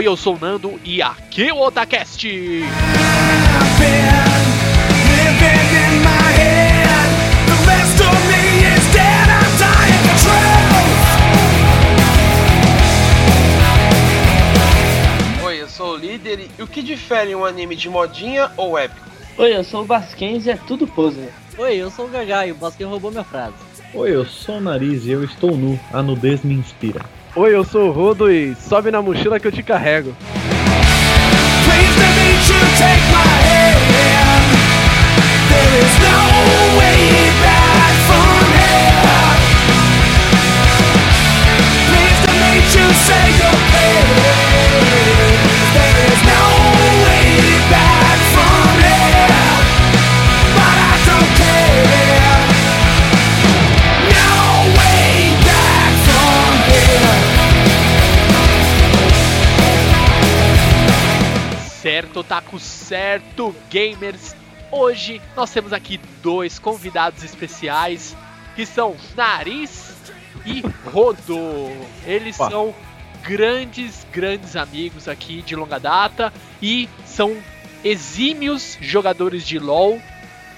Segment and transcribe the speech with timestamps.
[0.00, 2.26] Oi, eu sou o Nando e aqui é o Otacast.
[15.44, 19.06] Oi, eu sou o líder e o que difere um anime de modinha ou épico?
[19.36, 21.30] Oi, eu sou o Basquens e é tudo poser.
[21.58, 23.52] Oi, eu sou o Gagai e o Basquem roubou minha frase.
[23.92, 25.78] Oi, eu sou o Nariz e eu estou nu.
[25.92, 27.04] A nudez me inspira.
[27.36, 30.12] Oi, eu sou o Rodo e sobe na mochila que eu te carrego.
[43.06, 43.39] Certo,
[63.10, 64.36] certo, gamers.
[64.70, 68.16] Hoje nós temos aqui dois convidados especiais
[68.54, 69.96] que são Nariz
[70.46, 70.62] e
[70.92, 71.36] Rodo.
[72.06, 72.72] Eles são
[73.24, 76.32] grandes, grandes amigos aqui de longa data
[76.62, 77.36] e são
[77.82, 80.00] exímios jogadores de LoL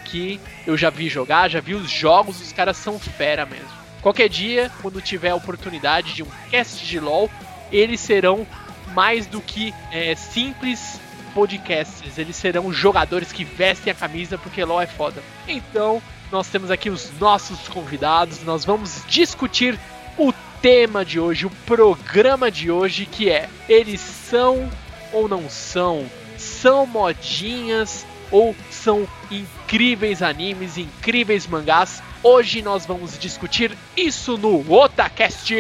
[0.05, 3.71] que eu já vi jogar, já vi os jogos, os caras são fera mesmo.
[4.03, 7.31] Qualquer dia, quando tiver a oportunidade de um cast de LoL,
[7.73, 8.47] eles serão
[8.95, 11.01] mais do que é, simples
[11.35, 15.23] podcasters, eles serão jogadores que vestem a camisa porque LoL é foda.
[15.49, 19.79] Então, nós temos aqui os nossos convidados, nós vamos discutir
[20.17, 24.71] o tema de hoje, o programa de hoje, que é eles são
[25.13, 26.07] ou não são?
[26.39, 32.03] São modinhas ou são incríveis animes, incríveis mangás?
[32.23, 35.53] Hoje nós vamos discutir isso no Otacast!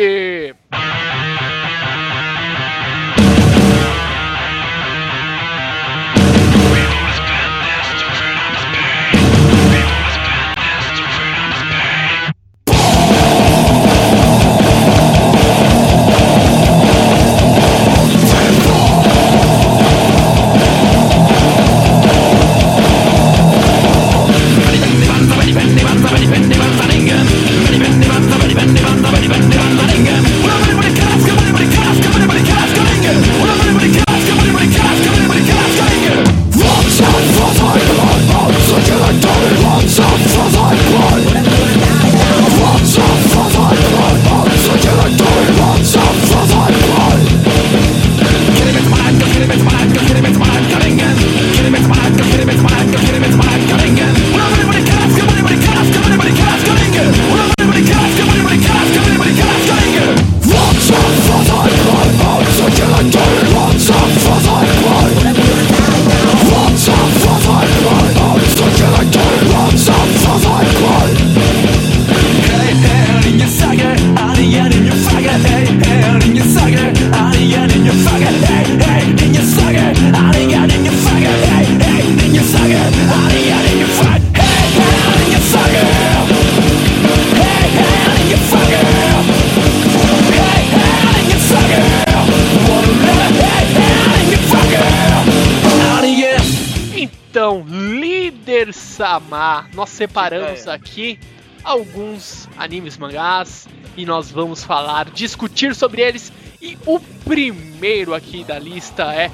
[99.12, 99.66] Sama.
[99.74, 100.72] Nós separamos É.
[100.72, 101.18] aqui
[101.62, 106.32] alguns animes mangás e nós vamos falar, discutir sobre eles.
[106.62, 109.30] E o primeiro aqui da lista é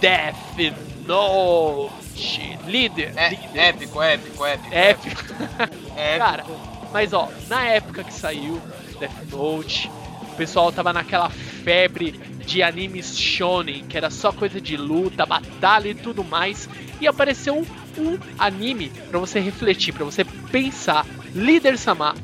[0.00, 0.74] Death
[1.06, 2.56] Note.
[2.66, 3.12] Líder.
[3.16, 3.58] É, líder.
[3.58, 4.74] épico, épico, épico.
[4.74, 5.20] Épico.
[5.32, 5.84] épico.
[6.18, 6.44] Cara,
[6.92, 8.60] mas ó, na época que saiu
[9.00, 9.90] Death Note,
[10.36, 12.12] pessoal tava naquela febre
[12.46, 16.68] de animes shonen, que era só coisa de luta, batalha e tudo mais,
[17.00, 17.66] e apareceu
[17.98, 21.04] um, anime pra você refletir, pra você pensar,
[21.34, 22.14] Líder Sama,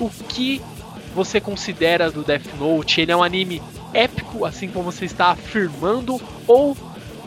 [0.00, 0.60] o que
[1.14, 3.00] você considera do Death Note?
[3.00, 3.62] Ele é um anime
[3.94, 6.76] épico, assim como você está afirmando, ou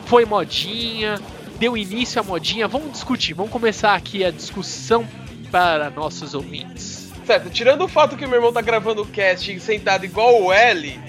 [0.04, 1.18] foi modinha,
[1.58, 2.68] deu início à modinha?
[2.68, 5.06] Vamos discutir, vamos começar aqui a discussão
[5.50, 7.01] para nossos ouvintes.
[7.26, 11.00] Certo, tirando o fato que meu irmão tá gravando o cast sentado igual o L.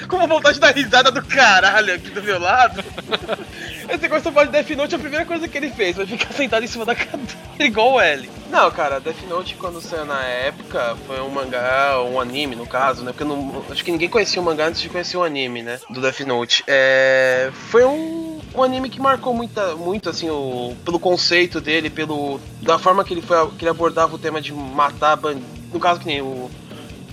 [0.00, 2.84] Tô com uma vontade de dar risada do caralho aqui do meu lado.
[3.88, 6.68] Esse negócio de Death Note, a primeira coisa que ele fez foi ficar sentado em
[6.68, 7.28] cima da cadeira
[7.58, 8.28] igual o L.
[8.50, 13.04] Não, cara, Death Note quando saiu na época foi um mangá, um anime no caso,
[13.04, 13.12] né?
[13.12, 15.78] Porque não, acho que ninguém conhecia o mangá antes de conhecer o anime, né?
[15.90, 16.64] Do Death Note.
[16.66, 22.40] É, foi um, um anime que marcou muita, muito, assim, o, pelo conceito dele, pelo
[22.62, 25.46] da forma que ele, foi, que ele abordava o tema de matar bandido.
[25.72, 26.50] No caso, que nem o.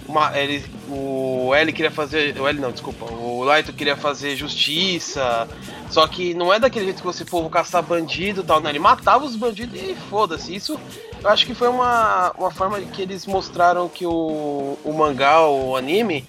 [0.07, 2.39] Uma, ele, o L queria fazer.
[2.39, 3.05] O L não, desculpa.
[3.05, 5.47] O Laito queria fazer justiça.
[5.89, 8.69] Só que não é daquele jeito que você for caçar bandido e tal, né?
[8.69, 10.55] Ele matava os bandidos e foda-se.
[10.55, 10.79] Isso
[11.23, 15.75] eu acho que foi uma, uma forma que eles mostraram que o, o mangá, o
[15.75, 16.27] anime,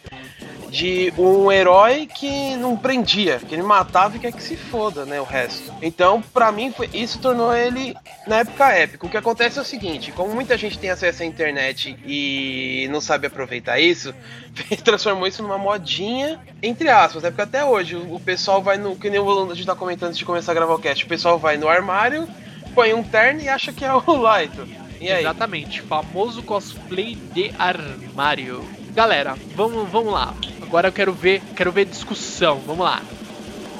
[0.76, 5.18] de um herói que não prendia, que ele matava e quer que se foda, né,
[5.18, 5.72] o resto.
[5.80, 7.96] Então, pra mim, foi, isso tornou ele,
[8.26, 9.06] na época, épico.
[9.06, 13.00] O que acontece é o seguinte, como muita gente tem acesso à internet e não
[13.00, 14.14] sabe aproveitar isso,
[14.84, 19.08] transformou isso numa modinha, entre aspas, né, porque até hoje o, pessoal vai no, que
[19.08, 21.38] nem o a gente tá comentando antes de começar a gravar o cast, o pessoal
[21.38, 22.28] vai no armário,
[22.74, 24.68] põe um terno e acha que é o Laito.
[25.00, 25.22] E aí?
[25.22, 28.62] Exatamente, famoso cosplay de armário.
[28.94, 30.34] Galera, vamos, vamos lá.
[30.66, 32.60] Agora eu quero ver, quero ver discussão.
[32.66, 33.00] Vamos lá.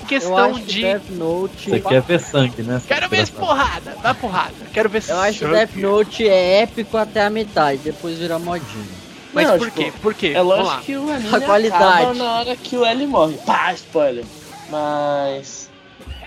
[0.01, 1.71] Eu Questão de Death Note.
[1.71, 2.81] Você quer ver sangue, né?
[2.87, 4.55] Quero ver porrada, dá porrada.
[4.73, 5.47] Quero ver Eu acho que.
[5.51, 8.87] Death Note é épico até a metade, depois vira modinho.
[9.35, 9.93] Mas Não, por tipo, quê?
[10.01, 10.27] Por quê?
[10.29, 10.81] É Vamos lógico lá.
[10.83, 11.85] que o anime A qualidade.
[11.85, 13.37] acaba na hora que o L morre.
[13.45, 14.25] Pá, spoiler.
[14.71, 15.69] Mas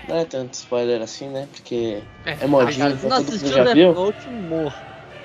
[0.08, 1.48] não é tanto spoiler assim, né?
[1.52, 3.94] Porque é modinho, então se não todo mundo assistiu já Death viu.
[3.94, 4.72] Note, morro.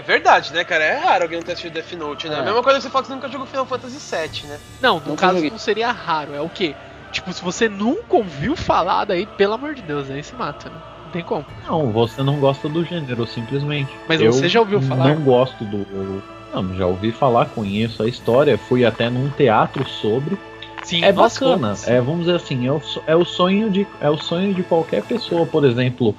[0.06, 0.84] É verdade, né, cara?
[0.84, 2.36] É raro alguém não ter assistido Death Note, né?
[2.36, 2.40] É.
[2.40, 4.60] A mesma coisa que você fala que você nunca jogou Final Fantasy VII, né?
[4.80, 5.50] Não, no Nunca caso joguei.
[5.50, 6.76] não seria raro, é o quê?
[7.12, 10.76] Tipo, se você nunca ouviu falar daí, pelo amor de Deus, aí se mata, né?
[11.06, 11.46] Não tem como.
[11.68, 13.92] Não, você não gosta do gênero, simplesmente.
[14.08, 15.16] Mas Eu você já ouviu falar?
[15.16, 16.22] Não gosto do.
[16.54, 20.38] Não, já ouvi falar, conheço a história, fui até num teatro sobre.
[20.84, 21.58] Sim, É bacana.
[21.76, 21.88] fomos.
[21.88, 25.02] É, vamos dizer assim, é o, é o sonho de é o sonho de qualquer
[25.04, 26.16] pessoa, por exemplo.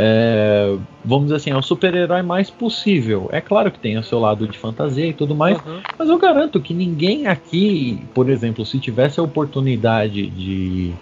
[0.00, 3.28] É, vamos dizer assim, é o super-herói mais possível.
[3.32, 5.80] É claro que tem o seu lado de fantasia e tudo mais, Aham.
[5.98, 10.92] mas eu garanto que ninguém aqui, por exemplo, se tivesse a oportunidade de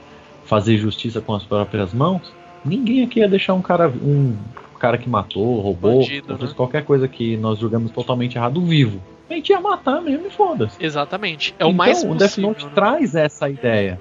[0.46, 2.32] fazer justiça com as próprias mãos,
[2.64, 4.34] ninguém aqui ia deixar um cara, um
[4.81, 6.56] cara que matou, roubou, Bandido, ou fez né?
[6.56, 8.98] qualquer coisa que nós julgamos totalmente errado vivo.
[9.28, 10.82] A gente ia matar mesmo e foda-se.
[10.82, 11.54] Exatamente.
[11.58, 12.16] É o então, mais o possível.
[12.16, 12.70] Death Note né?
[12.75, 14.00] traz essa ideia.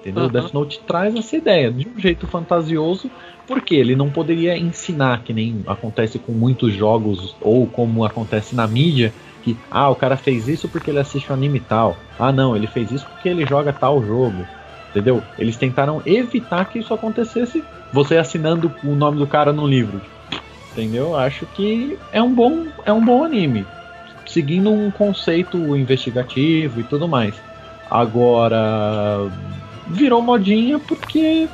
[0.00, 0.24] Entendeu?
[0.24, 0.32] O Aham.
[0.32, 3.10] Death Note traz essa ideia de um jeito fantasioso,
[3.46, 8.66] porque ele não poderia ensinar, que nem acontece com muitos jogos, ou como acontece na
[8.66, 11.96] mídia, que ah, o cara fez isso porque ele assiste o anime tal.
[12.18, 14.46] Ah, não, ele fez isso porque ele joga tal jogo.
[14.90, 15.22] Entendeu?
[15.38, 20.00] Eles tentaram evitar que isso acontecesse, você assinando o nome do cara no livro.
[20.72, 21.16] Entendeu?
[21.16, 23.66] Acho que é um bom, é um bom anime
[24.30, 27.34] seguindo um conceito investigativo e tudo mais.
[27.90, 29.28] Agora
[29.86, 31.48] virou modinha porque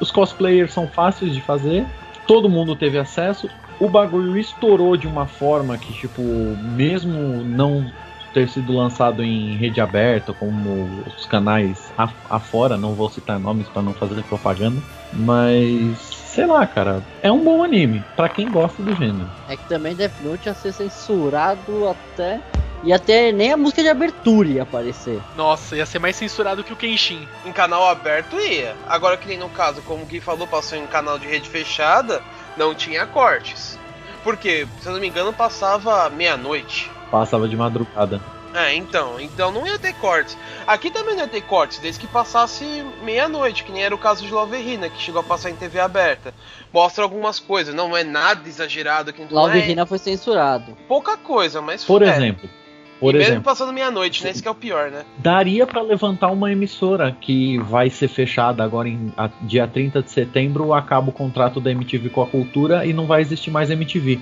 [0.00, 1.86] os cosplayers são fáceis de fazer,
[2.26, 3.48] todo mundo teve acesso,
[3.80, 7.90] o bagulho estourou de uma forma que tipo, mesmo não
[8.34, 13.66] ter sido lançado em rede aberta, como os canais af- afora, não vou citar nomes
[13.68, 14.78] para não fazer propaganda,
[15.12, 19.26] mas sei lá, cara, é um bom anime pra quem gosta do gênero.
[19.48, 22.40] É que também Death Note ia ser censurado até.
[22.82, 25.20] E até nem a música de abertura ia aparecer.
[25.36, 27.26] Nossa, ia ser mais censurado que o Kenshin.
[27.44, 28.76] Em canal aberto ia.
[28.86, 32.22] Agora que nem no caso, como o Gui falou, passou em canal de rede fechada,
[32.56, 33.78] não tinha cortes.
[34.22, 36.90] Porque, se eu não me engano, passava meia-noite.
[37.10, 38.20] Passava de madrugada.
[38.54, 40.36] É, então, então não ia ter cortes.
[40.66, 42.64] Aqui também não ia ter cortes, desde que passasse
[43.02, 45.78] meia-noite, que nem era o caso de Love Hina, que chegou a passar em TV
[45.78, 46.32] aberta.
[46.72, 50.76] Mostra algumas coisas, não é nada exagerado que não Love é Hina foi censurado.
[50.88, 52.08] pouca coisa, mas Por é.
[52.08, 52.48] exemplo,
[52.98, 54.30] Por e mesmo exemplo, passando meia-noite, né?
[54.30, 55.04] Isso que é o pior, né?
[55.18, 60.10] daria pra levantar uma emissora que vai ser fechada agora em a- dia 30 de
[60.10, 64.18] setembro, acaba o contrato da MTV com a cultura e não vai existir mais MTV.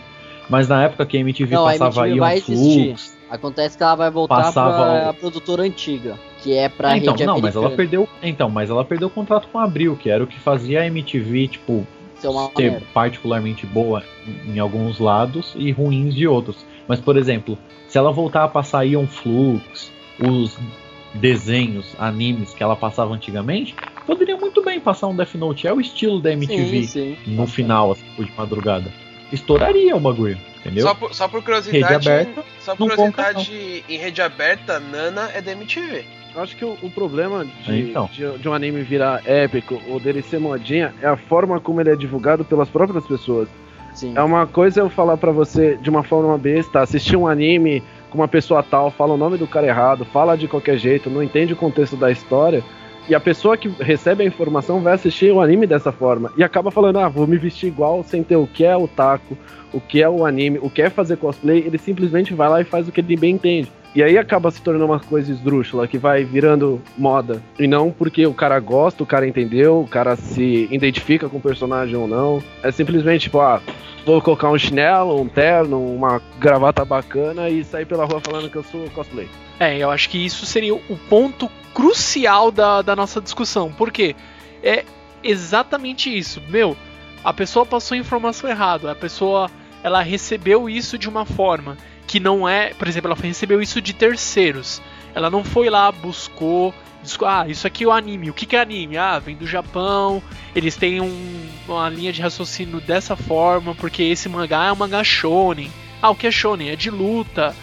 [0.51, 2.85] Mas na época que a MTV Não, a passava MTV aí vai um existir.
[2.89, 7.15] flux, Acontece que ela vai voltar Passava pra o- produtora antiga, que é pra então,
[7.15, 10.11] rede não, mas ela perdeu, então, mas ela perdeu o contrato com a Abril, que
[10.11, 11.87] era o que fazia a MTV, tipo,
[12.19, 12.87] Ser uma ser merda.
[12.93, 14.03] particularmente boa
[14.47, 16.57] em em alguns lados e ruins de outros.
[16.87, 17.59] Mas, por exemplo,
[17.95, 20.59] se ela voltar a passar Ion Flux, os
[21.15, 23.73] desenhos, animes que ela passava antigamente,
[24.05, 25.69] poderia muito bem passar um Death Note.
[25.69, 27.17] É o estilo da MTV Sim, sim.
[27.25, 28.93] no final, assim, por de madrugada.
[29.31, 30.83] Estouraria o bagulho, entendeu?
[30.83, 32.09] Só por, só por Rede curiosidade.
[32.11, 36.05] aberta, só por não conta, curiosidade, em rede aberta, Nana é da MTV.
[36.35, 38.11] Eu acho que o, o problema de, Então.
[38.13, 41.91] de, de um anime virar épico ou dele ser modinha é a forma como ele
[41.91, 43.49] é divulgado pelas próprias pessoas.
[43.95, 44.13] Sim.
[44.17, 48.19] É uma coisa eu falar pra você de uma forma besta, assistir um anime com
[48.19, 51.53] uma pessoa tal, fala o nome do cara errado, fala de qualquer jeito, não entende
[51.53, 52.63] o contexto da história.
[53.09, 56.33] E a pessoa que recebe a informação vai assistir o anime dessa forma.
[56.39, 59.37] E acaba falando, ah, vou me vestir igual sem ter o que é o taco,
[59.73, 61.59] o que é o anime, o que é fazer cosplay.
[61.67, 63.71] Ele simplesmente vai lá e faz o que ele bem entende.
[63.95, 67.41] E aí acaba se tornando uma coisa esdrúxula, que vai virando moda.
[67.59, 71.41] E não porque o cara gosta, o cara entendeu, o cara se identifica com o
[71.41, 72.43] personagem ou não.
[72.61, 73.63] É simplesmente tipo, ah,
[74.05, 78.57] vou colocar um chinelo, um terno, uma gravata bacana e sair pela rua falando que
[78.57, 79.29] eu sou cosplay.
[79.61, 83.73] É, eu acho que isso seria o ponto crucial da, da nossa discussão.
[83.73, 84.17] Porque
[84.61, 84.85] é
[85.23, 86.43] exatamente isso.
[86.49, 86.77] Meu,
[87.23, 88.91] a pessoa passou a informação errada.
[88.91, 89.49] A pessoa
[89.85, 92.75] ela recebeu isso de uma forma que não é.
[92.75, 94.81] Por exemplo, ela recebeu isso de terceiros.
[95.15, 96.75] Ela não foi lá, buscou.
[97.27, 98.31] Ah, isso aqui é o anime.
[98.31, 98.97] O que, que é anime?
[98.97, 100.23] Ah, vem do Japão.
[100.57, 103.75] Eles têm um- uma linha de raciocínio dessa forma.
[103.75, 105.71] Porque esse mangá é um mangá shonen.
[106.01, 106.71] Ah, o que é shonen?
[106.71, 107.55] É de luta.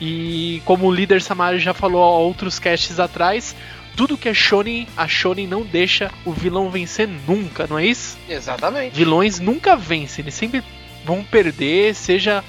[0.00, 3.54] E como o líder Samari já falou há outros casts atrás,
[3.96, 8.16] tudo que é shonen, a shonen não deixa o vilão vencer nunca, não é isso?
[8.28, 8.96] Exatamente.
[8.96, 10.62] Vilões nunca vencem, eles sempre
[11.04, 12.42] vão perder, seja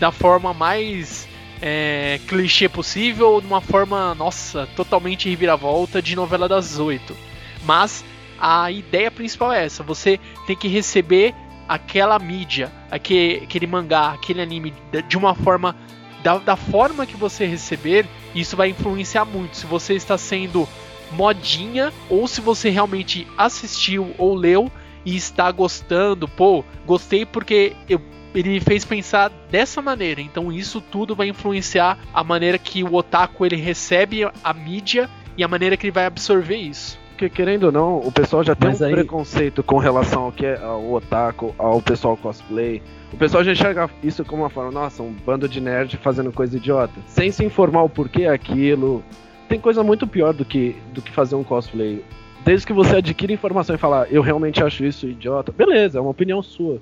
[0.00, 1.28] da forma mais
[1.62, 7.14] é, clichê possível de uma forma, nossa, totalmente reviravolta de novela das oito.
[7.64, 8.02] Mas
[8.40, 11.34] a ideia principal é essa: você tem que receber
[11.68, 15.76] aquela mídia, aquele, aquele mangá, aquele anime de- de uma forma.
[16.22, 19.56] Da, da forma que você receber, isso vai influenciar muito.
[19.56, 20.68] Se você está sendo
[21.12, 24.70] modinha ou se você realmente assistiu ou leu
[25.04, 28.00] e está gostando, pô, gostei porque eu,
[28.34, 30.20] ele me fez pensar dessa maneira.
[30.20, 35.44] Então isso tudo vai influenciar a maneira que o otaku ele recebe a mídia e
[35.44, 36.98] a maneira que ele vai absorver isso.
[37.10, 40.32] Porque querendo ou não, o pessoal já tem Mas um aí- preconceito com relação ao
[40.32, 42.82] que é ao otaku, ao pessoal cosplay.
[43.12, 46.56] O pessoal já enxerga isso como uma forma, nossa, um bando de nerd fazendo coisa
[46.56, 46.94] idiota.
[47.06, 49.02] Sem se informar o porquê é aquilo.
[49.48, 52.02] Tem coisa muito pior do que, do que fazer um cosplay.
[52.44, 56.10] Desde que você adquire informação e falar, eu realmente acho isso idiota, beleza, é uma
[56.12, 56.80] opinião sua.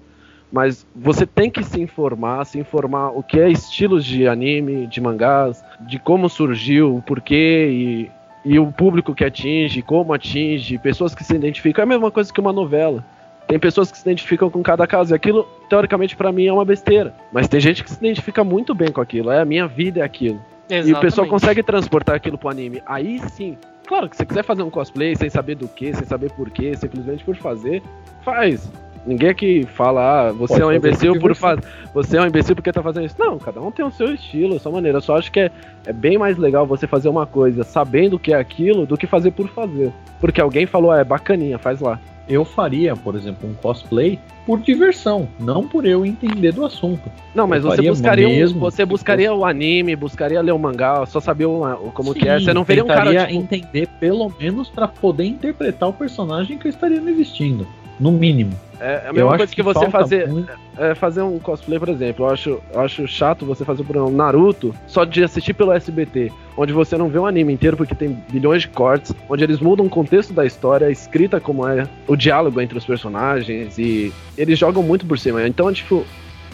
[0.51, 5.01] Mas você tem que se informar, se informar o que é estilos de anime, de
[5.01, 8.11] mangás, de como surgiu, o porquê e,
[8.45, 11.83] e o público que atinge, como atinge, pessoas que se identificam.
[11.83, 13.05] É a mesma coisa que uma novela.
[13.47, 15.13] Tem pessoas que se identificam com cada caso.
[15.13, 17.15] E aquilo, teoricamente, pra mim é uma besteira.
[17.33, 19.31] Mas tem gente que se identifica muito bem com aquilo.
[19.31, 20.41] É a minha vida, é aquilo.
[20.71, 22.83] E o pessoal consegue transportar aquilo pro anime.
[22.87, 23.57] Aí sim.
[23.87, 26.51] Claro que se você quiser fazer um cosplay sem saber do que, sem saber por
[26.51, 27.83] quê, simplesmente por fazer,
[28.23, 28.71] faz.
[29.09, 31.63] Ninguém que fala, ah, você Pode é um imbecil por fazer.
[31.95, 33.17] Você é um imbecil porque tá fazendo isso.
[33.19, 34.99] Não, cada um tem o seu estilo, a sua maneira.
[34.99, 35.51] Eu só acho que é,
[35.87, 39.07] é bem mais legal você fazer uma coisa sabendo o que é aquilo do que
[39.07, 39.91] fazer por fazer.
[40.21, 41.99] Porque alguém falou, ah, é bacaninha, faz lá.
[42.29, 47.11] Eu faria, por exemplo, um cosplay por diversão, não por eu entender do assunto.
[47.35, 50.59] Não, mas Eu você buscaria, um- mesmo, você se buscaria o anime, buscaria ler o
[50.59, 51.61] mangá, só saber o,
[51.95, 52.39] como que é.
[52.39, 56.59] Sim, Você não veria um cara tipo, entender pelo menos pra poder interpretar o personagem
[56.59, 57.67] que eu estaria me vestindo,
[57.99, 58.53] no mínimo.
[58.81, 61.79] É a eu mesma acho coisa que, você falta fazer, muito- é, fazer um cosplay,
[61.81, 62.27] por exemplo.
[62.27, 66.31] Eu acho, eu acho chato você fazer por exemplo, Naruto só de assistir pelo SBT,
[66.57, 69.87] onde você não vê o anime inteiro porque tem bilhões de cortes, onde eles mudam
[69.87, 74.57] o contexto da história, a escrita como é, o diálogo entre os personagens e eles
[74.59, 75.45] jogam muito por cima.
[75.47, 76.07] Então, tipo,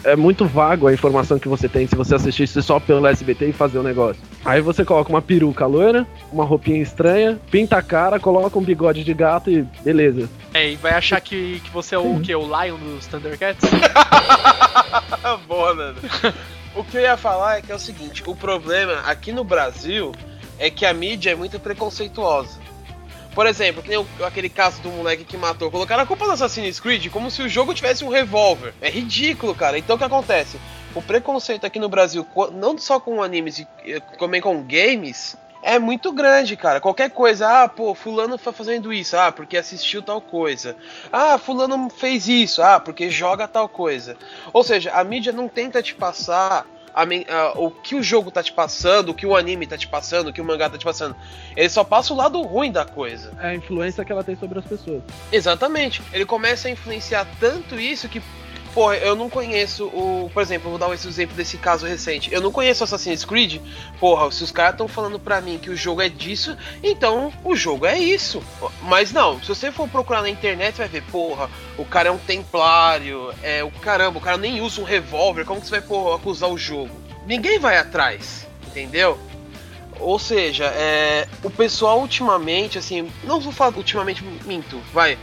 [0.05, 3.53] é muito vago a informação que você tem se você assistisse só pelo SBT e
[3.53, 4.21] fazer o negócio.
[4.45, 9.03] Aí você coloca uma peruca loira, uma roupinha estranha, pinta a cara, coloca um bigode
[9.03, 10.29] de gato e beleza.
[10.53, 12.33] É, e vai achar que, que você é o que?
[12.35, 13.69] O Lion dos Thundercats?
[15.47, 15.99] Boa, Nando.
[16.75, 20.11] O que eu ia falar é que é o seguinte: o problema aqui no Brasil
[20.59, 22.64] é que a mídia é muito preconceituosa.
[23.35, 25.69] Por exemplo, que nem o- aquele caso do moleque que matou.
[25.69, 28.73] Colocaram a culpa do Assassin's Creed como se o jogo tivesse um revólver.
[28.81, 29.77] É ridículo, cara.
[29.77, 30.57] Então o que acontece?
[30.95, 33.67] o preconceito aqui no Brasil, não só com animes,
[34.17, 36.79] também com games, é muito grande, cara.
[36.79, 40.73] Qualquer coisa, ah, pô, fulano tá fazendo isso, ah, porque assistiu tal coisa.
[41.11, 44.15] Ah, fulano fez isso, ah, porque joga tal coisa.
[44.53, 46.65] Ou seja, a mídia não tenta te passar
[46.95, 49.87] a, a, o que o jogo tá te passando, o que o anime tá te
[49.87, 51.15] passando, o que o mangá tá te passando.
[51.55, 53.33] Ele só passa o lado ruim da coisa.
[53.39, 55.03] É a influência que ela tem sobre as pessoas.
[55.31, 56.01] Exatamente.
[56.13, 58.21] Ele começa a influenciar tanto isso que
[58.75, 60.29] Porra, eu não conheço o.
[60.33, 62.29] Por exemplo, vou dar esse exemplo desse caso recente.
[62.33, 63.61] Eu não conheço Assassin's Creed.
[64.01, 67.55] Porra, se os caras estão falando pra mim que o jogo é disso, então o
[67.55, 68.43] jogo é isso.
[68.81, 72.17] Mas não, se você for procurar na internet, vai ver, porra, o cara é um
[72.17, 76.17] templário, é o caramba, o cara nem usa um revólver, como que você vai porra,
[76.17, 76.91] acusar o jogo?
[77.25, 79.17] Ninguém vai atrás, entendeu?
[80.01, 85.17] Ou seja, é, o pessoal ultimamente, assim, não vou falar ultimamente, minto, vai,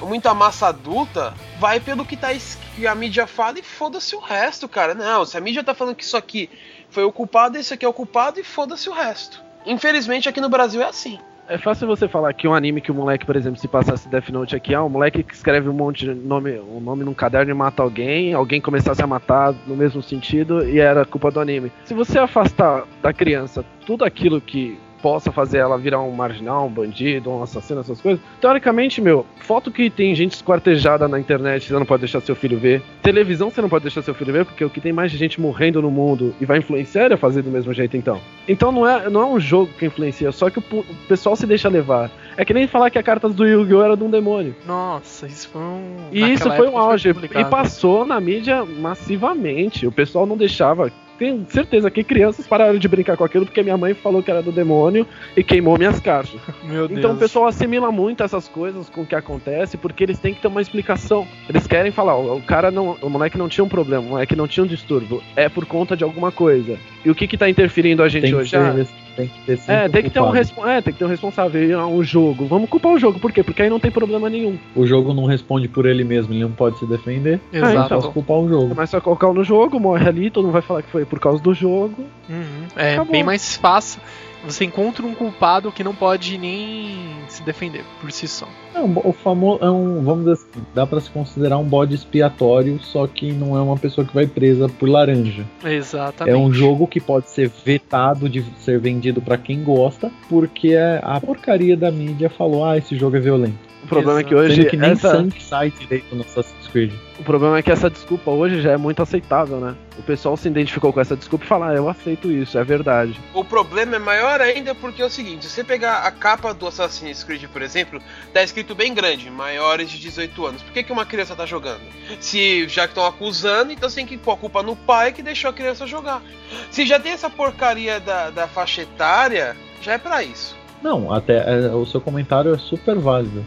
[0.00, 2.28] muita massa adulta vai pelo que, tá,
[2.74, 4.94] que a mídia fala e foda-se o resto, cara.
[4.94, 6.48] Não, se a mídia tá falando que isso aqui
[6.90, 9.42] foi o culpado, esse aqui é o culpado e foda-se o resto.
[9.64, 11.18] Infelizmente aqui no Brasil é assim.
[11.48, 14.28] É fácil você falar que um anime que o moleque, por exemplo, se passasse Death
[14.30, 17.50] Note aqui, ah, um moleque que escreve um monte de nome, um nome num caderno
[17.50, 21.72] e mata alguém, alguém começasse a matar no mesmo sentido e era culpa do anime.
[21.84, 26.70] Se você afastar da criança tudo aquilo que possa fazer ela virar um marginal, um
[26.70, 28.22] bandido, um assassino, essas coisas.
[28.40, 32.58] Teoricamente, meu, foto que tem gente esquartejada na internet, você não pode deixar seu filho
[32.58, 32.82] ver.
[33.02, 35.40] Televisão você não pode deixar seu filho ver, porque o que tem mais de gente
[35.40, 38.20] morrendo no mundo e vai influenciar é fazer do mesmo jeito então.
[38.46, 41.46] Então não é, não é um jogo que influencia, só que o, o pessoal se
[41.46, 42.10] deixa levar.
[42.36, 43.82] É que nem falar que a carta do Yu-Gi-Oh!
[43.82, 44.54] era de um demônio.
[44.66, 45.96] Nossa, isso foi um.
[46.12, 47.10] E isso foi um auge.
[47.10, 49.86] E passou na mídia massivamente.
[49.86, 53.76] O pessoal não deixava tenho certeza que crianças pararam de brincar com aquilo porque minha
[53.76, 56.40] mãe falou que era do demônio e queimou minhas cartas.
[56.62, 56.98] Meu Deus.
[56.98, 60.40] Então o pessoal assimila muito essas coisas com o que acontece porque eles têm que
[60.40, 61.26] ter uma explicação.
[61.48, 64.48] Eles querem falar, o cara não, o moleque não tinha um problema, o moleque não
[64.48, 66.78] tinha um distúrbio, é por conta de alguma coisa.
[67.04, 68.54] E o que que tá interferindo a gente tem hoje?
[68.56, 68.74] Ah,
[69.16, 72.00] tem que ter é, tem que ter um é, tem que ter um responsável, um
[72.00, 72.46] ah, jogo.
[72.46, 73.42] Vamos culpar o jogo, por quê?
[73.42, 74.58] Porque aí não tem problema nenhum.
[74.74, 77.40] O jogo não responde por ele mesmo, ele não pode se defender.
[77.52, 77.94] Exato.
[77.94, 78.12] Ah, então.
[78.12, 78.68] culpar o jogo.
[78.68, 81.42] Começa a colocar no jogo, morre ali, todo mundo vai falar que foi por causa
[81.42, 82.04] do jogo.
[82.28, 82.66] Uhum.
[82.76, 83.12] É Acabou.
[83.12, 84.00] bem mais fácil
[84.44, 88.48] você encontra um culpado que não pode nem se defender por si só.
[88.74, 91.94] É um, o famoso é um, vamos dizer assim, dá para se considerar um bode
[91.94, 95.44] expiatório, só que não é uma pessoa que vai presa por laranja.
[95.64, 96.34] Exatamente.
[96.34, 101.20] É um jogo que pode ser vetado de ser vendido para quem gosta, porque a
[101.20, 103.71] porcaria da mídia falou: "Ah, esse jogo é violento".
[103.82, 104.26] O problema Exato.
[104.26, 105.10] é que hoje que nem essa...
[105.10, 106.92] sangue sai direito no Assassin's Creed.
[107.18, 109.76] O problema é que essa desculpa hoje já é muito aceitável, né?
[109.98, 113.20] O pessoal se identificou com essa desculpa e fala, ah, eu aceito isso, é verdade.
[113.34, 116.66] O problema é maior ainda porque é o seguinte, se você pegar a capa do
[116.66, 118.00] Assassin's Creed, por exemplo,
[118.32, 120.62] tá escrito bem grande, maiores de 18 anos.
[120.62, 121.82] Por que, que uma criança tá jogando?
[122.20, 125.22] Se já que estão acusando, então você tem que pôr a culpa no pai que
[125.22, 126.22] deixou a criança jogar.
[126.70, 130.61] Se já tem essa porcaria da, da faixa etária, já é para isso.
[130.82, 133.44] Não, até é, o seu comentário é super válido,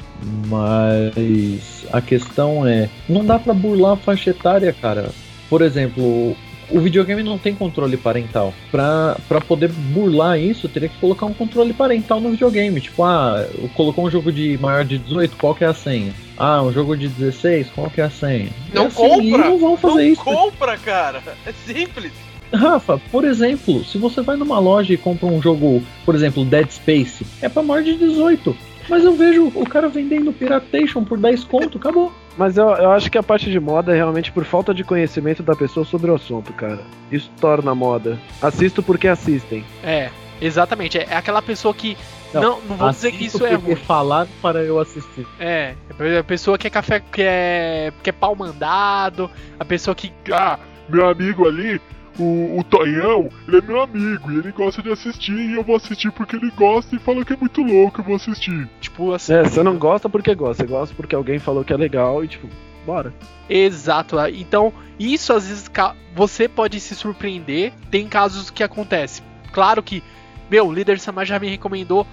[0.47, 5.09] mas a questão é, não dá para burlar a faixa etária, cara.
[5.49, 6.35] Por exemplo,
[6.69, 8.53] o videogame não tem controle parental.
[8.71, 12.81] Pra, pra poder burlar isso, teria que colocar um controle parental no videogame.
[12.81, 13.45] Tipo, ah,
[13.75, 16.13] colocou um jogo de maior de 18, qual que é a senha?
[16.37, 18.49] Ah, um jogo de 16, qual que é a senha?
[18.73, 19.49] Não assim, compra!
[19.49, 20.23] Não vão fazer não isso.
[20.23, 21.21] compra, cara!
[21.45, 22.11] É simples.
[22.53, 26.69] Rafa, por exemplo, se você vai numa loja e compra um jogo, por exemplo, Dead
[26.69, 28.55] Space, é pra maior de 18.
[28.87, 32.13] Mas eu vejo o cara vendendo Piratation por 10 conto, acabou.
[32.37, 35.41] Mas eu, eu acho que a parte de moda é realmente por falta de conhecimento
[35.41, 36.81] da pessoa sobre o assunto, cara.
[37.11, 38.19] Isso torna moda.
[38.41, 39.63] Assisto porque assistem.
[39.83, 40.09] É,
[40.41, 40.97] exatamente.
[40.97, 41.97] É aquela pessoa que.
[42.33, 43.75] Não, não, não vou dizer que isso é ruim.
[43.75, 45.25] falar para eu assistir.
[45.39, 45.73] É,
[46.19, 50.11] a pessoa que é café, que é, que é pau mandado, a pessoa que.
[50.31, 51.79] Ah, meu amigo ali,
[52.17, 55.75] o, o Tonhão, ele é meu amigo e ele gosta de assistir e eu vou
[55.75, 58.69] assistir porque ele gosta e fala que é muito louco, eu vou assistir.
[58.79, 59.33] Tipo assim.
[59.33, 62.27] É, você não gosta porque gosta, você gosta porque alguém falou que é legal e
[62.27, 62.47] tipo,
[62.85, 63.13] bora.
[63.49, 65.69] Exato, então isso às vezes
[66.15, 69.21] você pode se surpreender, tem casos que acontece.
[69.51, 70.03] Claro que,
[70.49, 72.07] meu, o líder Sama já me recomendou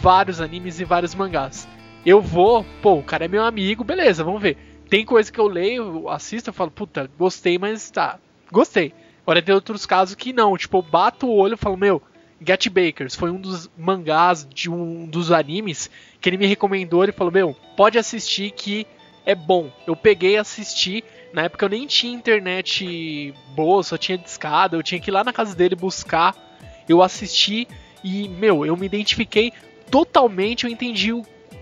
[0.00, 1.68] vários animes e vários mangás.
[2.04, 4.56] Eu vou, pô, o cara é meu amigo, beleza, vamos ver.
[4.88, 8.18] Tem coisa que eu leio, assisto, eu falo, puta, gostei, mas tá,
[8.50, 8.92] gostei.
[9.30, 12.02] Agora tem outros casos que não, tipo, eu bato o olho e falo, meu,
[12.44, 15.88] Get Bakers foi um dos mangás de um dos animes
[16.20, 18.88] que ele me recomendou, ele falou, meu, pode assistir que
[19.24, 19.70] é bom.
[19.86, 24.82] Eu peguei e assisti, na época eu nem tinha internet boa, só tinha discada, eu
[24.82, 26.34] tinha que ir lá na casa dele buscar.
[26.88, 27.68] Eu assisti
[28.02, 29.52] e, meu, eu me identifiquei
[29.92, 31.12] totalmente, eu entendi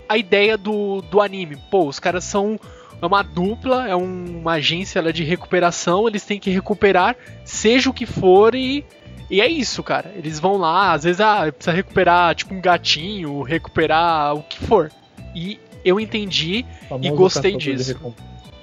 [0.07, 1.55] a ideia do, do anime.
[1.69, 2.59] Pô, os caras são
[3.01, 7.89] é uma dupla, é um- uma agência lá de recuperação, eles têm que recuperar, seja
[7.89, 8.85] o que for, e,
[9.29, 10.11] e é isso, cara.
[10.15, 14.91] Eles vão lá, às vezes, ah, precisa recuperar tipo um gatinho, recuperar o que for.
[15.35, 17.93] E eu entendi Famoso gostei disso.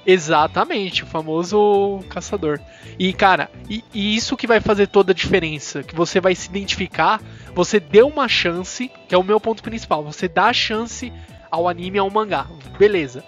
[0.09, 2.59] Exatamente, o famoso caçador.
[2.97, 6.47] E cara, e, e isso que vai fazer toda a diferença, que você vai se
[6.47, 7.21] identificar,
[7.53, 11.11] você deu uma chance, que é o meu ponto principal, você dá a chance
[11.51, 12.47] ao anime, ao mangá.
[12.79, 13.21] Beleza.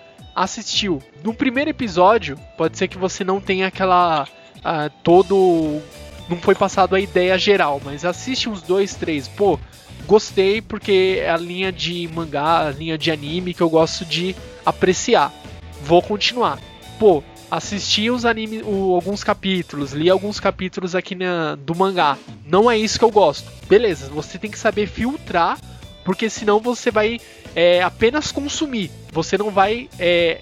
[0.43, 1.04] Assistiu.
[1.21, 4.25] No primeiro episódio, pode ser que você não tenha aquela
[4.63, 5.82] ah, todo
[6.30, 9.60] não foi passado a ideia geral, mas assiste uns dois, três, pô,
[10.08, 14.34] gostei porque é a linha de mangá, a linha de anime que eu gosto de
[14.65, 15.34] apreciar.
[15.82, 16.58] Vou continuar.
[16.97, 17.21] Pô,
[17.52, 22.17] assisti os anime, o- alguns capítulos, li alguns capítulos aqui na- do mangá.
[22.45, 23.52] Não é isso que eu gosto.
[23.67, 25.58] Beleza, você tem que saber filtrar,
[26.06, 27.19] porque senão você vai
[27.59, 28.89] é, apenas consumir.
[29.11, 30.39] Você não vai é,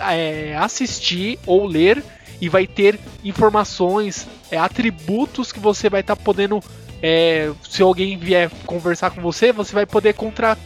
[0.00, 2.02] é, assistir ou ler
[2.40, 6.60] e vai ter informações, é, atributos que você vai estar podendo.
[7.00, 10.58] é, se alguém vier conversar com você, você vai poder contra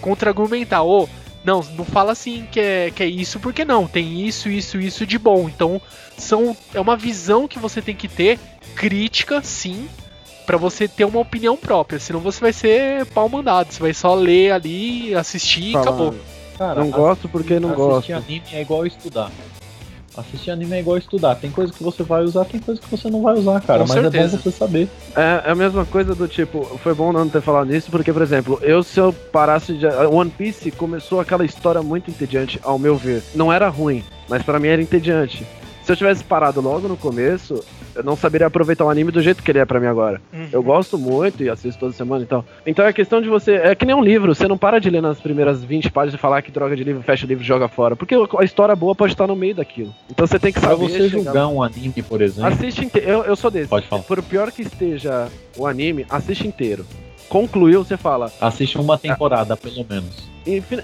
[0.00, 0.84] contra-argumentar.
[0.84, 1.08] Ô,
[1.44, 5.04] não, não fala assim que é, que é isso, porque não, tem isso, isso, isso
[5.04, 5.48] de bom.
[5.48, 5.82] Então,
[6.16, 8.38] são, é uma visão que você tem que ter,
[8.76, 9.88] crítica, sim,
[10.48, 12.00] pra você ter uma opinião própria.
[12.00, 16.14] Senão você vai ser pau mandado, você vai só ler ali, assistir e acabou.
[16.56, 18.12] Cara, Não gosto porque não assistir gosto.
[18.14, 19.30] anime é igual estudar.
[20.16, 21.34] Assistir anime é igual estudar.
[21.34, 23.80] Tem coisa que você vai usar, tem coisa que você não vai usar, cara.
[23.82, 24.36] Com mas é certeza.
[24.38, 24.88] bom você saber.
[25.14, 28.22] É, é a mesma coisa do tipo, foi bom não ter falado nisso, porque, por
[28.22, 29.86] exemplo, eu se eu parasse de.
[29.86, 33.22] One Piece começou aquela história muito entediante, ao meu ver.
[33.34, 35.46] Não era ruim, mas pra mim era entediante.
[35.84, 37.62] Se eu tivesse parado logo no começo,
[37.98, 40.20] eu não saberia aproveitar o anime do jeito que ele é pra mim agora.
[40.32, 40.48] Uhum.
[40.52, 42.44] Eu gosto muito e assisto toda semana e tal.
[42.66, 43.52] Então é questão de você.
[43.56, 46.18] É que nem um livro, você não para de ler nas primeiras 20 páginas e
[46.18, 47.94] falar que droga de livro, fecha o livro e joga fora.
[47.96, 49.94] Porque a história boa pode estar no meio daquilo.
[50.10, 50.88] Então você tem que Pra saber.
[50.88, 52.48] você chegar- julgar um anime, por exemplo.
[52.50, 53.08] Assiste inteiro.
[53.08, 53.68] Eu, eu sou desse.
[53.68, 54.02] Pode falar.
[54.02, 56.86] Por pior que esteja o anime, assiste inteiro.
[57.28, 58.32] Concluiu, você fala.
[58.40, 60.26] Assiste uma temporada, pelo menos.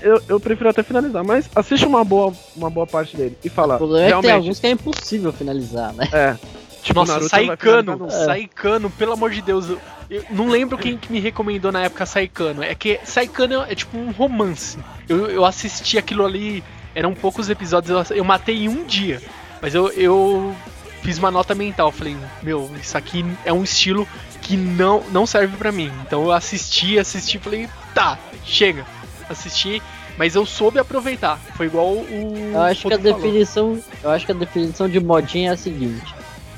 [0.02, 3.76] Eu, eu prefiro até finalizar, mas assiste uma boa, uma boa parte dele e fala.
[3.76, 6.06] O problema é que tem realmente, alguns que é impossível finalizar, né?
[6.12, 6.36] É.
[6.84, 9.68] Tipo, Nossa, Saikano, no- Saikano, pelo amor de Deus.
[9.70, 12.62] Eu, eu não lembro quem que me recomendou na época Saikano.
[12.62, 14.78] É que Saikano é, é tipo um romance.
[15.08, 16.62] Eu, eu assisti aquilo ali,
[16.94, 19.22] eram poucos episódios, eu, eu matei em um dia.
[19.62, 20.54] Mas eu, eu
[21.02, 21.90] fiz uma nota mental.
[21.90, 24.06] Falei, meu, isso aqui é um estilo
[24.42, 25.90] que não, não serve pra mim.
[26.06, 28.84] Então eu assisti, assisti, falei, tá, chega.
[29.30, 29.82] Assisti,
[30.18, 31.38] mas eu soube aproveitar.
[31.56, 32.34] Foi igual o.
[32.52, 33.22] Eu acho que a Rodrigo falou.
[33.32, 36.14] definição, eu acho que a definição de modinha é a seguinte: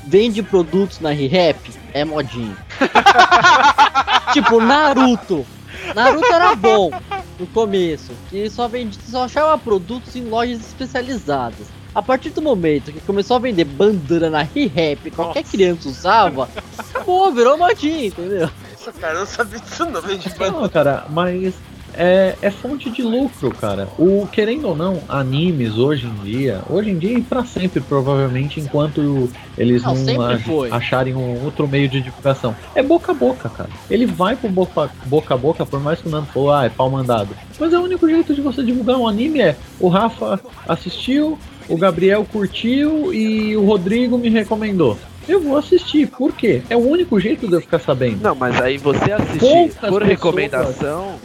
[0.07, 1.59] vende produtos na ReHap
[1.93, 2.55] é modinha.
[4.31, 5.45] tipo Naruto.
[5.93, 6.91] Naruto era bom
[7.37, 11.67] no começo, que só vendia, só achava produtos em lojas especializadas.
[11.93, 15.51] A partir do momento que começou a vender bandana na ReHap, qualquer Nossa.
[15.51, 18.49] criança usava, acabou, virou modinha, entendeu?
[18.71, 20.19] Nossa, cara, eu não sabia disso não, velho.
[20.19, 20.51] de banda.
[20.51, 21.53] Não, cara, mas
[21.97, 23.87] é, é fonte de lucro, cara.
[23.97, 28.59] O querendo ou não, animes hoje em dia, hoje em dia e pra sempre, provavelmente,
[28.59, 30.71] enquanto eles Não, não, foi.
[30.71, 32.55] acharem um outro meio de divulgação.
[32.75, 33.69] É boca a boca, cara.
[33.89, 36.69] Ele vai pro boca, boca a boca, por mais que o Nando falou, ah, é
[36.69, 37.29] pau mandado.
[37.59, 41.75] Mas é o único jeito de você divulgar um anime é o Rafa assistiu, o
[41.77, 44.97] Gabriel curtiu e o Rodrigo me recomendou.
[45.27, 46.61] Eu vou assistir, por quê?
[46.69, 48.21] É o único jeito de eu ficar sabendo.
[48.23, 51.15] Não, mas aí você assistir Poucas por pessoas- recomendação,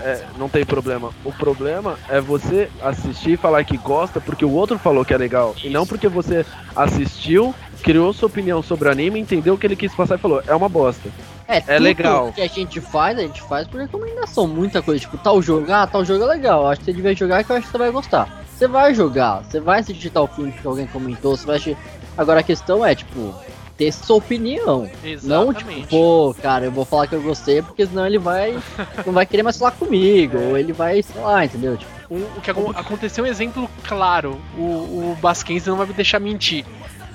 [0.00, 1.10] é, não tem problema.
[1.24, 5.18] O problema é você assistir e falar que gosta porque o outro falou que é
[5.18, 5.54] legal.
[5.62, 9.76] E não porque você assistiu, criou sua opinião sobre o anime, entendeu o que ele
[9.76, 11.08] quis passar e falou, é uma bosta.
[11.46, 12.32] É, tudo legal.
[12.32, 14.46] que a gente faz, a gente faz por recomendação.
[14.46, 16.66] Muita coisa, tipo, tal jogo, ah, tal jogo é legal.
[16.66, 18.44] Acho que você devia jogar que eu acho que você vai gostar.
[18.56, 21.76] Você vai jogar, você vai assistir tal filme que alguém comentou, você vai assistir.
[22.16, 23.34] Agora a questão é, tipo,
[23.76, 24.88] ter sua opinião.
[25.22, 25.86] Não, tipo, Exatamente.
[25.88, 28.56] pô, cara, eu vou falar que eu gostei, porque senão ele vai.
[29.04, 30.38] não vai querer mais falar comigo.
[30.38, 31.76] Ou ele vai, sei lá, entendeu?
[31.76, 34.40] Tipo, O, o que acon- aconteceu é um exemplo claro.
[34.56, 36.64] O, o Basquens não vai me deixar mentir.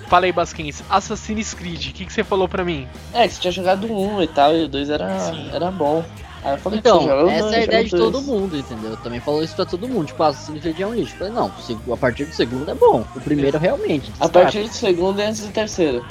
[0.08, 0.84] Fala aí, Basquens.
[0.89, 2.88] Assassin's Creed, o que, que você falou pra mim?
[3.13, 5.50] É, que você tinha jogado um e tal, e o dois era, Sim.
[5.54, 6.04] era bom.
[6.43, 8.95] Aí eu falei, Então, joga essa dois, é a ideia de todo mundo, entendeu?
[8.98, 10.08] Também falou isso pra todo mundo.
[10.08, 11.13] Tipo, Assassin's Creed é um lixo.
[11.15, 11.52] Eu Falei, não,
[11.93, 13.06] a partir do segundo é bom.
[13.15, 14.10] O primeiro realmente.
[14.19, 14.30] A destaca.
[14.45, 16.04] partir do segundo e antes do terceiro.